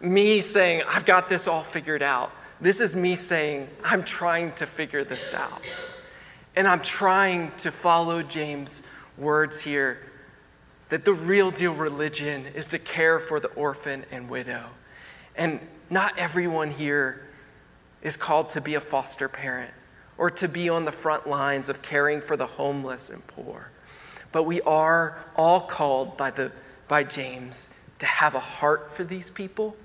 me 0.00 0.40
saying, 0.40 0.82
I've 0.86 1.04
got 1.04 1.28
this 1.28 1.48
all 1.48 1.62
figured 1.62 2.02
out. 2.02 2.30
This 2.60 2.80
is 2.80 2.94
me 2.94 3.16
saying, 3.16 3.68
I'm 3.84 4.04
trying 4.04 4.52
to 4.52 4.66
figure 4.66 5.02
this 5.02 5.34
out. 5.34 5.62
And 6.54 6.68
I'm 6.68 6.82
trying 6.82 7.50
to 7.56 7.72
follow 7.72 8.22
James' 8.22 8.86
words 9.16 9.60
here 9.60 9.98
that 10.90 11.04
the 11.04 11.14
real 11.14 11.50
deal 11.50 11.72
religion 11.72 12.44
is 12.54 12.66
to 12.68 12.78
care 12.78 13.18
for 13.18 13.40
the 13.40 13.48
orphan 13.48 14.04
and 14.12 14.28
widow. 14.28 14.66
And 15.34 15.58
not 15.88 16.18
everyone 16.18 16.70
here 16.70 17.26
is 18.02 18.16
called 18.16 18.50
to 18.50 18.60
be 18.60 18.74
a 18.74 18.80
foster 18.80 19.28
parent 19.28 19.70
or 20.18 20.30
to 20.30 20.48
be 20.48 20.68
on 20.68 20.84
the 20.84 20.92
front 20.92 21.26
lines 21.26 21.68
of 21.68 21.82
caring 21.82 22.20
for 22.20 22.36
the 22.36 22.46
homeless 22.46 23.10
and 23.10 23.26
poor. 23.26 23.70
But 24.30 24.44
we 24.44 24.60
are 24.62 25.18
all 25.36 25.60
called 25.60 26.16
by 26.16 26.30
the, 26.30 26.52
by 26.88 27.04
James 27.04 27.78
to 27.98 28.06
have 28.06 28.34
a 28.34 28.40
heart 28.40 28.92
for 28.92 29.04
these 29.04 29.30
people 29.30 29.76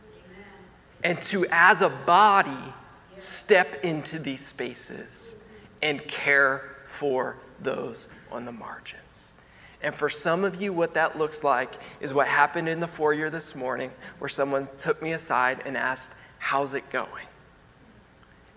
and 1.04 1.22
to, 1.22 1.46
as 1.52 1.82
a 1.82 1.90
body, 1.90 2.74
step 3.18 3.84
into 3.84 4.20
these 4.20 4.46
spaces 4.46 5.44
and 5.82 6.06
care 6.08 6.64
for 6.86 7.38
those 7.62 8.08
on 8.32 8.46
the 8.46 8.52
margins. 8.52 9.34
And 9.82 9.94
for 9.94 10.10
some 10.10 10.44
of 10.44 10.60
you, 10.60 10.74
what 10.74 10.96
that 10.96 11.18
looks 11.18 11.44
like 11.44 11.72
is 12.00 12.14
what 12.14 12.28
happened 12.28 12.68
in 12.68 12.80
the 12.80 12.88
foyer 12.88 13.30
this 13.30 13.56
morning, 13.56 13.92
where 14.18 14.30
someone 14.30 14.68
took 14.80 15.02
me 15.02 15.12
aside 15.12 15.62
and 15.66 15.78
asked, 15.78 16.16
How's 16.40 16.74
it 16.74 16.90
going? 16.90 17.27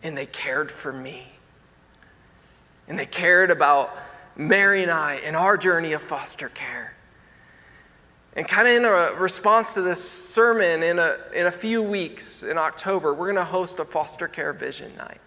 And 0.02 0.16
they 0.16 0.26
cared 0.26 0.70
for 0.70 0.92
me. 0.92 1.26
And 2.88 2.98
they 2.98 3.06
cared 3.06 3.50
about 3.50 3.90
Mary 4.36 4.82
and 4.82 4.90
I 4.90 5.16
in 5.16 5.34
our 5.34 5.56
journey 5.56 5.92
of 5.92 6.02
foster 6.02 6.48
care. 6.48 6.94
And 8.36 8.46
kind 8.46 8.68
of 8.68 8.74
in 8.74 8.84
a 8.84 9.20
response 9.20 9.74
to 9.74 9.82
this 9.82 10.08
sermon, 10.08 10.82
in 10.82 10.98
a, 10.98 11.16
in 11.34 11.46
a 11.46 11.50
few 11.50 11.82
weeks 11.82 12.42
in 12.42 12.58
October, 12.58 13.12
we're 13.12 13.26
going 13.26 13.36
to 13.36 13.44
host 13.44 13.78
a 13.80 13.84
foster 13.84 14.28
care 14.28 14.52
vision 14.52 14.96
night. 14.96 15.20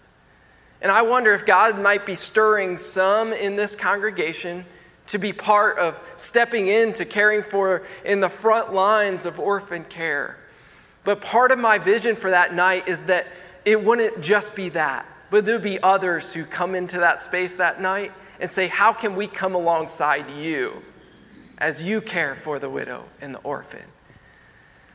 And 0.80 0.90
I 0.90 1.02
wonder 1.02 1.32
if 1.32 1.46
God 1.46 1.80
might 1.80 2.06
be 2.06 2.14
stirring 2.14 2.76
some 2.76 3.32
in 3.32 3.56
this 3.56 3.76
congregation 3.76 4.64
to 5.06 5.18
be 5.18 5.32
part 5.32 5.78
of 5.78 5.98
stepping 6.16 6.68
into 6.68 7.04
caring 7.04 7.42
for 7.42 7.82
in 8.04 8.20
the 8.20 8.28
front 8.28 8.72
lines 8.72 9.26
of 9.26 9.38
orphan 9.38 9.84
care. 9.84 10.36
But 11.04 11.20
part 11.20 11.52
of 11.52 11.58
my 11.58 11.78
vision 11.78 12.16
for 12.16 12.30
that 12.30 12.54
night 12.54 12.88
is 12.88 13.02
that 13.04 13.26
it 13.64 13.82
wouldn't 13.82 14.20
just 14.20 14.54
be 14.54 14.68
that, 14.70 15.06
but 15.30 15.44
there'd 15.44 15.62
be 15.62 15.82
others 15.82 16.32
who 16.32 16.44
come 16.44 16.74
into 16.74 16.98
that 16.98 17.20
space 17.20 17.56
that 17.56 17.80
night 17.80 18.12
and 18.40 18.50
say, 18.50 18.68
How 18.68 18.92
can 18.92 19.16
we 19.16 19.26
come 19.26 19.54
alongside 19.54 20.30
you 20.30 20.82
as 21.58 21.80
you 21.80 22.00
care 22.00 22.34
for 22.34 22.58
the 22.58 22.68
widow 22.68 23.04
and 23.20 23.34
the 23.34 23.38
orphan? 23.40 23.84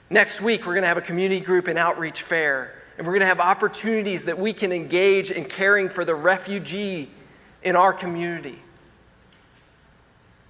Next 0.09 0.41
week, 0.41 0.61
we're 0.61 0.73
going 0.73 0.83
to 0.83 0.87
have 0.87 0.97
a 0.97 1.01
community 1.01 1.39
group 1.39 1.67
and 1.67 1.77
outreach 1.77 2.21
fair, 2.21 2.73
and 2.97 3.05
we're 3.05 3.13
going 3.13 3.21
to 3.21 3.27
have 3.27 3.39
opportunities 3.39 4.25
that 4.25 4.37
we 4.37 4.53
can 4.53 4.71
engage 4.71 5.31
in 5.31 5.45
caring 5.45 5.89
for 5.89 6.03
the 6.03 6.15
refugee 6.15 7.09
in 7.63 7.75
our 7.75 7.93
community. 7.93 8.59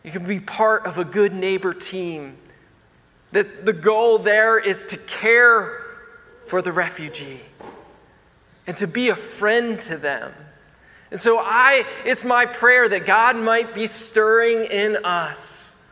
You 0.03 0.11
can 0.11 0.25
be 0.25 0.39
part 0.39 0.85
of 0.85 0.97
a 0.97 1.03
good 1.03 1.33
neighbor 1.33 1.73
team. 1.73 2.37
That 3.31 3.65
the 3.65 3.73
goal 3.73 4.17
there 4.17 4.57
is 4.57 4.85
to 4.85 4.97
care 4.97 5.85
for 6.47 6.61
the 6.61 6.71
refugee 6.71 7.41
and 8.69 8.77
to 8.77 8.85
be 8.85 9.09
a 9.09 9.15
friend 9.15 9.81
to 9.81 9.97
them. 9.97 10.31
And 11.09 11.19
so 11.19 11.39
I 11.39 11.85
it's 12.05 12.23
my 12.23 12.45
prayer 12.45 12.87
that 12.87 13.07
God 13.07 13.35
might 13.35 13.73
be 13.73 13.87
stirring 13.87 14.65
in 14.65 15.03
us 15.03 15.83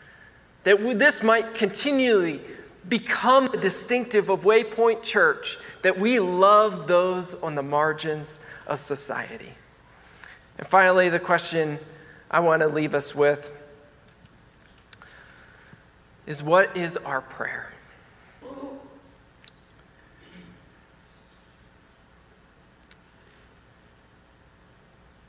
that 0.64 0.78
this 1.00 1.24
might 1.24 1.56
continually 1.56 2.40
become 2.88 3.46
a 3.48 3.58
distinctive 3.58 4.30
of 4.30 4.44
Waypoint 4.44 5.02
Church 5.02 5.58
that 5.82 5.98
we 5.98 6.20
love 6.20 6.86
those 6.86 7.34
on 7.42 7.56
the 7.56 7.64
margins 7.64 8.42
of 8.68 8.80
society. 8.80 9.54
And 10.60 10.68
finally 10.68 11.10
the 11.10 11.20
question 11.20 11.80
I 12.30 12.42
want 12.42 12.62
to 12.62 12.68
leave 12.68 12.94
us 12.94 13.16
with 13.16 13.50
is 16.28 16.44
what 16.44 16.78
is 16.78 16.96
our 16.96 17.22
prayer? 17.22 17.74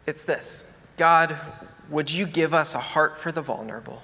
It's 0.08 0.24
this 0.24 0.72
God, 0.96 1.36
would 1.90 2.10
you 2.10 2.24
give 2.24 2.54
us 2.54 2.74
a 2.74 2.78
heart 2.78 3.18
for 3.18 3.30
the 3.30 3.42
vulnerable 3.42 4.02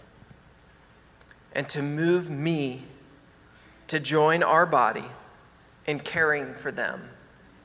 and 1.54 1.66
to 1.70 1.80
move 1.80 2.28
me 2.28 2.82
to 3.86 3.98
join 3.98 4.42
our 4.42 4.66
body 4.66 5.06
in 5.86 5.98
caring 5.98 6.54
for 6.56 6.70
them 6.70 7.08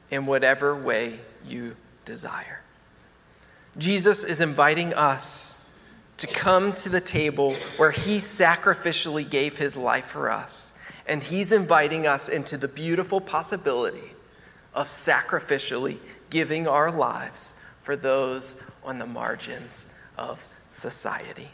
in 0.09 0.25
whatever 0.25 0.73
way 0.73 1.19
you 1.45 1.75
desire? 2.05 2.61
Jesus 3.77 4.23
is 4.23 4.39
inviting 4.39 4.93
us 4.93 5.69
to 6.15 6.25
come 6.25 6.71
to 6.75 6.87
the 6.87 7.01
table 7.01 7.55
where 7.75 7.91
he 7.91 8.19
sacrificially 8.19 9.29
gave 9.29 9.57
his 9.57 9.75
life 9.75 10.05
for 10.05 10.31
us. 10.31 10.79
And 11.07 11.21
he's 11.21 11.51
inviting 11.51 12.07
us 12.07 12.29
into 12.29 12.55
the 12.55 12.69
beautiful 12.69 13.19
possibility 13.19 14.13
of 14.73 14.87
sacrificially 14.87 15.97
giving 16.29 16.69
our 16.69 16.89
lives 16.89 17.58
for 17.89 17.95
those 17.95 18.61
on 18.83 18.99
the 18.99 19.05
margins 19.07 19.91
of 20.15 20.39
society. 20.67 21.47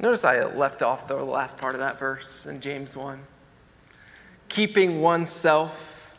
Notice 0.00 0.24
I 0.24 0.42
left 0.46 0.82
off 0.82 1.06
the 1.06 1.14
last 1.14 1.56
part 1.58 1.76
of 1.76 1.80
that 1.80 1.96
verse 1.96 2.44
in 2.44 2.60
James 2.60 2.96
1. 2.96 3.20
Keeping 4.48 5.00
oneself 5.00 6.18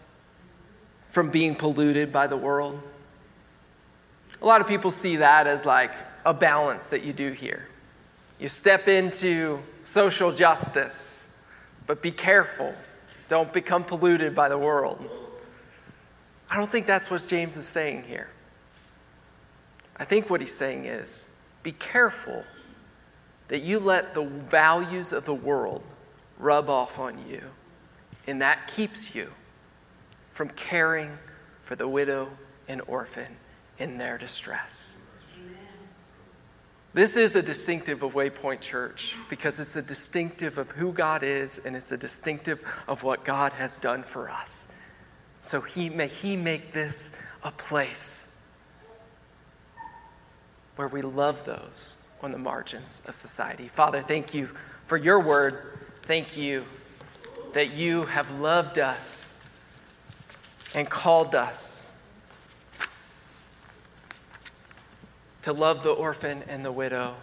from 1.09 1.31
being 1.31 1.53
polluted 1.53 2.13
by 2.13 2.27
the 2.27 2.37
world. 2.37 2.81
A 4.41 4.45
lot 4.45 4.61
of 4.61 4.67
people 4.67 4.89
see 4.89 5.17
that 5.17 5.45
as 5.45 5.65
like 5.65 5.91
a 6.25 6.33
balance 6.33 6.87
that 6.87 7.03
you 7.03 7.11
do 7.11 7.33
here. 7.33 7.67
You 8.39 8.47
step 8.47 8.87
into 8.87 9.59
social 9.81 10.31
justice, 10.31 11.35
but 11.87 12.01
be 12.01 12.11
careful. 12.11 12.73
Don't 13.27 13.51
become 13.51 13.83
polluted 13.83 14.33
by 14.33 14.47
the 14.47 14.57
world. 14.57 15.28
I 16.49 16.57
don't 16.57 16.69
think 16.69 16.88
that's 16.88 17.12
what 17.12 17.25
James 17.27 17.57
is 17.57 17.67
saying 17.67 18.03
here. 18.03 18.29
I 19.97 20.05
think 20.05 20.29
what 20.29 20.41
he's 20.41 20.55
saying 20.55 20.85
is 20.85 21.35
be 21.62 21.73
careful 21.73 22.43
that 23.49 23.62
you 23.62 23.79
let 23.79 24.13
the 24.13 24.23
values 24.23 25.12
of 25.12 25.25
the 25.25 25.33
world 25.33 25.83
rub 26.38 26.69
off 26.69 26.97
on 26.97 27.17
you, 27.29 27.41
and 28.27 28.41
that 28.41 28.67
keeps 28.67 29.13
you 29.13 29.29
from 30.31 30.49
caring 30.51 31.17
for 31.63 31.75
the 31.75 31.88
widow 31.88 32.29
and 32.67 32.81
orphan 32.88 33.35
in 33.77 33.97
their 33.97 34.17
distress. 34.17 34.97
This 36.93 37.17
is 37.17 37.35
a 37.35 37.41
distinctive 37.41 38.01
of 38.01 38.13
Waypoint 38.13 38.62
Church 38.62 39.15
because 39.29 39.59
it's 39.59 39.75
a 39.75 39.81
distinctive 39.81 40.57
of 40.57 40.71
who 40.71 40.91
God 40.91 41.21
is 41.21 41.59
and 41.63 41.75
it's 41.75 41.91
a 41.91 41.97
distinctive 41.97 42.65
of 42.88 43.03
what 43.03 43.23
God 43.23 43.51
has 43.53 43.77
done 43.77 44.01
for 44.01 44.29
us. 44.29 44.73
So 45.41 45.62
he, 45.62 45.89
may 45.89 46.08
He 46.08 46.36
make 46.36 46.73
this 46.73 47.15
a 47.43 47.52
place 47.52 48.38
where 50.75 50.88
we 50.88 51.02
love 51.02 51.45
those 51.45 51.95
on 52.21 52.32
the 52.32 52.38
margins 52.38 53.02
of 53.08 53.15
society. 53.15 53.69
Father, 53.73 54.02
thank 54.02 54.34
you 54.34 54.49
for 54.86 54.97
your 54.97 55.19
word. 55.19 55.80
Thank 56.04 56.38
you 56.38 56.65
that 57.54 57.73
you 57.73 58.06
have 58.06 58.39
loved 58.39 58.80
us 58.80 59.34
and 60.73 60.89
called 60.89 61.36
us 61.36 61.91
to 65.41 65.54
love 65.54 65.84
the 65.84 65.91
orphan 65.91 66.43
and 66.47 66.63
the 66.63 66.71
widow. 66.71 67.15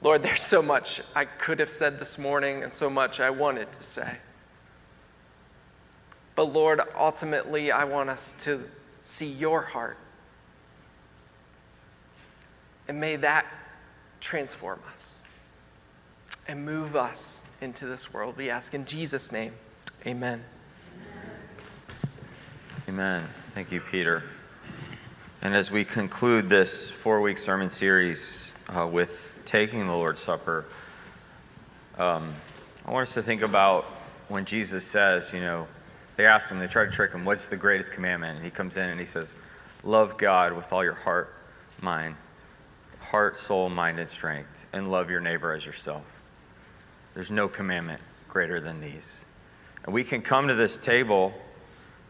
Lord, 0.00 0.22
there's 0.22 0.42
so 0.42 0.62
much 0.62 1.00
I 1.14 1.24
could 1.24 1.58
have 1.58 1.70
said 1.70 1.98
this 1.98 2.18
morning 2.18 2.62
and 2.62 2.72
so 2.72 2.88
much 2.88 3.20
I 3.20 3.30
wanted 3.30 3.72
to 3.72 3.82
say. 3.82 4.16
But 6.38 6.52
Lord, 6.52 6.80
ultimately, 6.96 7.72
I 7.72 7.82
want 7.82 8.10
us 8.10 8.32
to 8.44 8.62
see 9.02 9.26
your 9.26 9.60
heart. 9.60 9.98
And 12.86 13.00
may 13.00 13.16
that 13.16 13.44
transform 14.20 14.78
us 14.94 15.24
and 16.46 16.64
move 16.64 16.94
us 16.94 17.44
into 17.60 17.86
this 17.86 18.14
world. 18.14 18.36
We 18.36 18.50
ask 18.50 18.72
in 18.72 18.84
Jesus' 18.84 19.32
name. 19.32 19.52
Amen. 20.06 20.44
Amen. 22.88 23.26
Thank 23.52 23.72
you, 23.72 23.80
Peter. 23.80 24.22
And 25.42 25.56
as 25.56 25.72
we 25.72 25.84
conclude 25.84 26.48
this 26.48 26.88
four 26.88 27.20
week 27.20 27.38
sermon 27.38 27.68
series 27.68 28.54
uh, 28.68 28.86
with 28.86 29.32
taking 29.44 29.88
the 29.88 29.92
Lord's 29.92 30.20
Supper, 30.20 30.66
um, 31.98 32.32
I 32.86 32.92
want 32.92 33.02
us 33.02 33.14
to 33.14 33.22
think 33.24 33.42
about 33.42 33.86
when 34.28 34.44
Jesus 34.44 34.84
says, 34.84 35.32
you 35.32 35.40
know, 35.40 35.66
they 36.18 36.26
asked 36.26 36.50
him, 36.50 36.58
they 36.58 36.66
try 36.66 36.84
to 36.84 36.90
trick 36.90 37.12
him, 37.12 37.24
what's 37.24 37.46
the 37.46 37.56
greatest 37.56 37.92
commandment? 37.92 38.34
And 38.34 38.44
he 38.44 38.50
comes 38.50 38.76
in 38.76 38.90
and 38.90 38.98
he 38.98 39.06
says, 39.06 39.36
Love 39.84 40.18
God 40.18 40.52
with 40.52 40.72
all 40.72 40.82
your 40.82 40.94
heart, 40.94 41.32
mind, 41.80 42.16
heart, 42.98 43.38
soul, 43.38 43.68
mind, 43.68 44.00
and 44.00 44.08
strength, 44.08 44.66
and 44.72 44.90
love 44.90 45.10
your 45.10 45.20
neighbor 45.20 45.52
as 45.52 45.64
yourself. 45.64 46.02
There's 47.14 47.30
no 47.30 47.46
commandment 47.46 48.00
greater 48.28 48.60
than 48.60 48.80
these. 48.80 49.24
And 49.84 49.94
we 49.94 50.02
can 50.02 50.20
come 50.20 50.48
to 50.48 50.54
this 50.54 50.76
table 50.76 51.32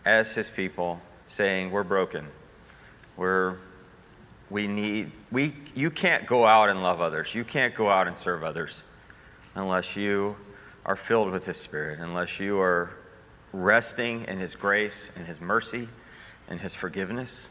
as 0.06 0.34
his 0.34 0.48
people 0.48 1.02
saying, 1.26 1.70
We're 1.70 1.84
broken 1.84 2.28
We're 3.18 3.58
we 4.48 4.66
need 4.66 5.12
we 5.30 5.52
you 5.74 5.90
can't 5.90 6.26
go 6.26 6.46
out 6.46 6.70
and 6.70 6.82
love 6.82 7.02
others 7.02 7.34
you 7.34 7.44
can't 7.44 7.74
go 7.74 7.90
out 7.90 8.06
and 8.06 8.16
serve 8.16 8.42
others 8.42 8.82
unless 9.54 9.94
you 9.94 10.36
are 10.86 10.96
filled 10.96 11.30
with 11.30 11.44
his 11.44 11.58
spirit 11.58 11.98
unless 12.00 12.40
you 12.40 12.58
are 12.58 12.97
resting 13.52 14.24
in 14.26 14.38
his 14.38 14.54
grace 14.54 15.10
and 15.16 15.26
his 15.26 15.40
mercy 15.40 15.88
and 16.48 16.60
his 16.60 16.74
forgiveness 16.74 17.48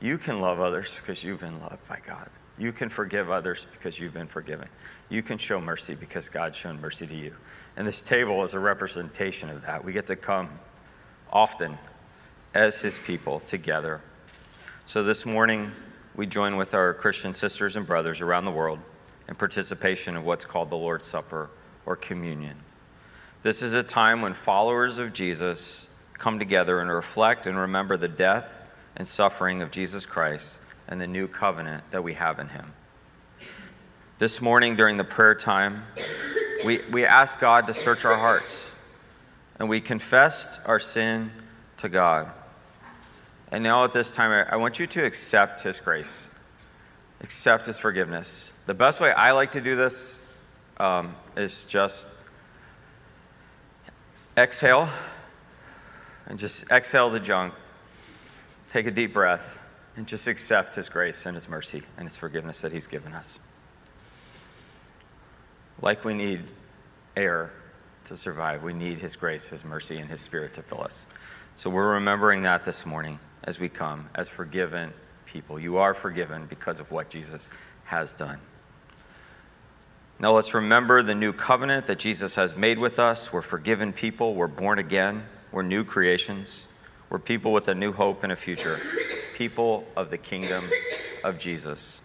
you 0.00 0.18
can 0.18 0.40
love 0.40 0.60
others 0.60 0.92
because 0.94 1.22
you've 1.22 1.40
been 1.40 1.60
loved 1.60 1.86
by 1.88 1.98
god 2.06 2.28
You 2.58 2.72
can 2.72 2.88
forgive 2.88 3.30
others 3.30 3.66
because 3.72 3.98
you've 3.98 4.14
been 4.14 4.28
forgiven. 4.28 4.68
You 5.08 5.22
can 5.22 5.38
show 5.38 5.60
mercy 5.60 5.94
because 5.94 6.28
God's 6.28 6.56
shown 6.56 6.80
mercy 6.80 7.06
to 7.06 7.14
you. 7.14 7.34
And 7.76 7.86
this 7.86 8.00
table 8.00 8.44
is 8.44 8.54
a 8.54 8.60
representation 8.60 9.50
of 9.50 9.62
that. 9.62 9.84
We 9.84 9.92
get 9.92 10.06
to 10.06 10.16
come 10.16 10.48
often 11.32 11.78
as 12.54 12.80
His 12.80 12.98
people 12.98 13.40
together. 13.40 14.00
So 14.86 15.02
this 15.02 15.26
morning, 15.26 15.72
we 16.14 16.26
join 16.26 16.56
with 16.56 16.74
our 16.74 16.94
Christian 16.94 17.34
sisters 17.34 17.74
and 17.74 17.86
brothers 17.86 18.20
around 18.20 18.44
the 18.44 18.52
world 18.52 18.78
in 19.28 19.34
participation 19.34 20.16
of 20.16 20.24
what's 20.24 20.44
called 20.44 20.70
the 20.70 20.76
Lord's 20.76 21.08
Supper 21.08 21.50
or 21.86 21.96
communion. 21.96 22.56
This 23.44 23.60
is 23.60 23.74
a 23.74 23.82
time 23.82 24.22
when 24.22 24.32
followers 24.32 24.96
of 24.96 25.12
Jesus 25.12 25.94
come 26.14 26.38
together 26.38 26.80
and 26.80 26.90
reflect 26.90 27.46
and 27.46 27.58
remember 27.58 27.98
the 27.98 28.08
death 28.08 28.62
and 28.96 29.06
suffering 29.06 29.60
of 29.60 29.70
Jesus 29.70 30.06
Christ 30.06 30.60
and 30.88 30.98
the 30.98 31.06
new 31.06 31.28
covenant 31.28 31.84
that 31.90 32.02
we 32.02 32.14
have 32.14 32.38
in 32.38 32.48
Him. 32.48 32.72
This 34.18 34.40
morning 34.40 34.76
during 34.76 34.96
the 34.96 35.04
prayer 35.04 35.34
time, 35.34 35.82
we, 36.64 36.80
we 36.90 37.04
ask 37.04 37.38
God 37.38 37.66
to 37.66 37.74
search 37.74 38.06
our 38.06 38.16
hearts 38.16 38.74
and 39.58 39.68
we 39.68 39.78
confessed 39.78 40.66
our 40.66 40.80
sin 40.80 41.30
to 41.76 41.90
God. 41.90 42.30
And 43.52 43.62
now 43.62 43.84
at 43.84 43.92
this 43.92 44.10
time, 44.10 44.46
I, 44.50 44.56
want 44.56 44.78
you 44.78 44.86
to 44.86 45.04
accept 45.04 45.64
His 45.64 45.80
grace, 45.80 46.30
accept 47.20 47.66
His 47.66 47.78
forgiveness. 47.78 48.58
The 48.64 48.72
best 48.72 49.02
way 49.02 49.12
I 49.12 49.32
like 49.32 49.52
to 49.52 49.60
do 49.60 49.76
this 49.76 50.34
um, 50.78 51.14
is 51.36 51.66
just 51.66 52.06
exhale 54.36 54.88
and 56.26 56.38
just 56.38 56.70
exhale 56.70 57.10
the 57.10 57.20
junk, 57.20 57.54
take 58.72 58.86
a 58.86 58.90
deep 58.90 59.12
breath, 59.12 59.58
and 59.96 60.06
just 60.06 60.26
accept 60.26 60.74
His 60.74 60.88
grace 60.88 61.26
and 61.26 61.34
His 61.34 61.48
mercy 61.48 61.82
and 61.96 62.08
His 62.08 62.16
forgiveness 62.16 62.60
that 62.62 62.72
He's 62.72 62.86
given 62.86 63.12
us. 63.12 63.38
Like 65.80 66.04
we 66.04 66.14
need 66.14 66.44
air 67.16 67.52
to 68.06 68.16
survive, 68.16 68.62
we 68.62 68.72
need 68.72 68.98
His 68.98 69.16
grace, 69.16 69.48
His 69.48 69.64
mercy, 69.64 69.98
and 69.98 70.10
His 70.10 70.20
Spirit 70.20 70.54
to 70.54 70.62
fill 70.62 70.82
us. 70.82 71.06
So 71.56 71.70
we're 71.70 71.94
remembering 71.94 72.42
that 72.42 72.64
this 72.64 72.84
morning 72.84 73.18
as 73.44 73.60
we 73.60 73.68
come 73.68 74.08
as 74.14 74.28
forgiven 74.28 74.92
people. 75.26 75.60
You 75.60 75.78
are 75.78 75.94
forgiven 75.94 76.46
because 76.46 76.80
of 76.80 76.90
what 76.90 77.10
Jesus 77.10 77.50
has 77.84 78.12
done. 78.12 78.38
Now 80.18 80.32
let's 80.32 80.54
remember 80.54 81.02
the 81.02 81.14
new 81.14 81.32
covenant 81.32 81.86
that 81.86 81.98
Jesus 81.98 82.36
has 82.36 82.56
made 82.56 82.78
with 82.78 82.98
us. 82.98 83.32
We're 83.32 83.42
forgiven 83.42 83.92
people, 83.92 84.34
we're 84.34 84.46
born 84.46 84.78
again, 84.78 85.24
we're 85.50 85.62
new 85.62 85.84
creations, 85.84 86.66
we're 87.10 87.18
people 87.18 87.52
with 87.52 87.68
a 87.68 87.74
new 87.74 87.92
hope 87.92 88.22
and 88.22 88.32
a 88.32 88.36
future, 88.36 88.78
people 89.36 89.86
of 89.96 90.10
the 90.10 90.18
kingdom 90.18 90.64
of 91.24 91.38
Jesus. 91.38 92.00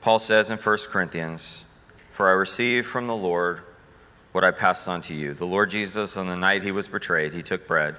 Paul 0.00 0.18
says 0.18 0.50
in 0.50 0.58
1 0.58 0.78
Corinthians, 0.88 1.64
For 2.10 2.28
I 2.28 2.32
received 2.32 2.86
from 2.86 3.08
the 3.08 3.16
Lord 3.16 3.60
what 4.32 4.44
I 4.44 4.52
passed 4.52 4.86
on 4.86 5.00
to 5.02 5.14
you. 5.14 5.34
The 5.34 5.46
Lord 5.46 5.70
Jesus, 5.70 6.16
on 6.16 6.28
the 6.28 6.36
night 6.36 6.62
he 6.62 6.70
was 6.70 6.86
betrayed, 6.86 7.32
he 7.32 7.42
took 7.42 7.66
bread. 7.66 7.96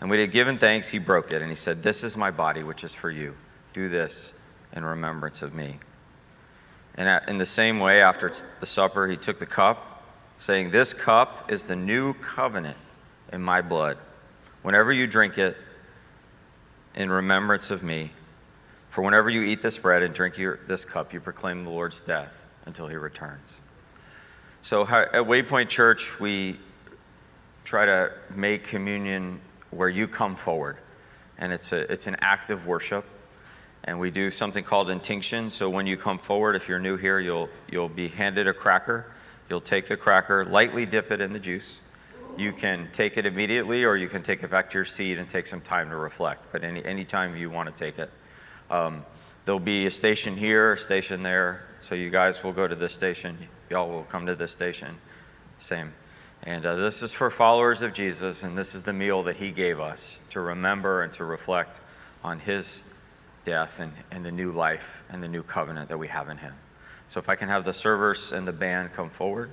And 0.00 0.10
when 0.10 0.18
he 0.18 0.24
had 0.24 0.32
given 0.32 0.58
thanks, 0.58 0.90
he 0.90 0.98
broke 0.98 1.32
it, 1.32 1.40
and 1.40 1.50
he 1.50 1.56
said, 1.56 1.82
This 1.82 2.04
is 2.04 2.16
my 2.16 2.30
body, 2.30 2.62
which 2.62 2.84
is 2.84 2.94
for 2.94 3.10
you. 3.10 3.34
Do 3.72 3.88
this 3.88 4.34
in 4.74 4.84
remembrance 4.84 5.42
of 5.42 5.54
me. 5.54 5.78
And 6.96 7.22
in 7.28 7.38
the 7.38 7.46
same 7.46 7.80
way, 7.80 8.02
after 8.02 8.30
the 8.60 8.66
supper, 8.66 9.06
he 9.06 9.16
took 9.16 9.38
the 9.38 9.46
cup, 9.46 10.04
saying, 10.38 10.70
This 10.70 10.92
cup 10.92 11.50
is 11.50 11.64
the 11.64 11.76
new 11.76 12.14
covenant 12.14 12.76
in 13.32 13.42
my 13.42 13.62
blood. 13.62 13.96
Whenever 14.62 14.92
you 14.92 15.06
drink 15.06 15.38
it, 15.38 15.56
in 16.94 17.10
remembrance 17.10 17.70
of 17.70 17.82
me, 17.82 18.10
for 18.90 19.02
whenever 19.02 19.30
you 19.30 19.42
eat 19.42 19.62
this 19.62 19.78
bread 19.78 20.02
and 20.02 20.14
drink 20.14 20.36
your, 20.36 20.58
this 20.66 20.84
cup, 20.84 21.12
you 21.12 21.20
proclaim 21.20 21.64
the 21.64 21.70
Lord's 21.70 22.00
death 22.02 22.44
until 22.66 22.86
he 22.86 22.96
returns. 22.96 23.56
So 24.60 24.82
at 24.82 25.12
Waypoint 25.12 25.68
Church, 25.68 26.20
we 26.20 26.60
try 27.64 27.86
to 27.86 28.12
make 28.34 28.64
communion 28.64 29.40
where 29.70 29.88
you 29.88 30.06
come 30.06 30.36
forward. 30.36 30.76
And 31.38 31.52
it's, 31.52 31.72
a, 31.72 31.90
it's 31.90 32.06
an 32.06 32.16
act 32.20 32.50
of 32.50 32.66
worship. 32.66 33.04
And 33.84 33.98
we 33.98 34.10
do 34.10 34.30
something 34.30 34.62
called 34.62 34.90
intinction. 34.90 35.50
So 35.50 35.68
when 35.68 35.86
you 35.86 35.96
come 35.96 36.18
forward, 36.18 36.54
if 36.54 36.68
you're 36.68 36.78
new 36.78 36.96
here, 36.96 37.18
you'll, 37.18 37.48
you'll 37.70 37.88
be 37.88 38.08
handed 38.08 38.46
a 38.46 38.54
cracker. 38.54 39.06
You'll 39.48 39.60
take 39.60 39.88
the 39.88 39.96
cracker, 39.96 40.44
lightly 40.44 40.86
dip 40.86 41.10
it 41.10 41.20
in 41.20 41.32
the 41.32 41.40
juice. 41.40 41.80
You 42.36 42.52
can 42.52 42.88
take 42.92 43.18
it 43.18 43.26
immediately, 43.26 43.84
or 43.84 43.96
you 43.96 44.08
can 44.08 44.22
take 44.22 44.42
it 44.42 44.50
back 44.50 44.70
to 44.70 44.78
your 44.78 44.84
seat 44.84 45.18
and 45.18 45.28
take 45.28 45.46
some 45.46 45.60
time 45.60 45.90
to 45.90 45.96
reflect. 45.96 46.50
But 46.52 46.64
any 46.64 46.82
anytime 46.82 47.36
you 47.36 47.50
want 47.50 47.70
to 47.70 47.76
take 47.76 47.98
it, 47.98 48.10
um, 48.70 49.04
there'll 49.44 49.60
be 49.60 49.84
a 49.84 49.90
station 49.90 50.36
here, 50.36 50.72
a 50.72 50.78
station 50.78 51.22
there. 51.22 51.62
So 51.80 51.94
you 51.94 52.08
guys 52.08 52.42
will 52.42 52.52
go 52.52 52.66
to 52.66 52.74
this 52.74 52.94
station. 52.94 53.36
Y'all 53.68 53.90
will 53.90 54.04
come 54.04 54.26
to 54.26 54.34
this 54.34 54.50
station. 54.50 54.96
Same. 55.58 55.92
And 56.44 56.64
uh, 56.64 56.76
this 56.76 57.02
is 57.02 57.12
for 57.12 57.30
followers 57.30 57.82
of 57.82 57.92
Jesus, 57.92 58.42
and 58.42 58.56
this 58.56 58.74
is 58.74 58.82
the 58.82 58.92
meal 58.92 59.24
that 59.24 59.36
he 59.36 59.50
gave 59.50 59.78
us 59.78 60.18
to 60.30 60.40
remember 60.40 61.02
and 61.02 61.12
to 61.14 61.24
reflect 61.24 61.80
on 62.24 62.38
his 62.38 62.82
death 63.44 63.80
and, 63.80 63.92
and 64.10 64.24
the 64.24 64.32
new 64.32 64.52
life 64.52 65.02
and 65.10 65.22
the 65.22 65.28
new 65.28 65.42
covenant 65.42 65.88
that 65.88 65.98
we 65.98 66.08
have 66.08 66.28
in 66.28 66.38
him. 66.38 66.54
So 67.08 67.18
if 67.20 67.28
I 67.28 67.34
can 67.34 67.48
have 67.48 67.64
the 67.64 67.72
servers 67.72 68.32
and 68.32 68.46
the 68.46 68.52
band 68.52 68.92
come 68.94 69.10
forward. 69.10 69.50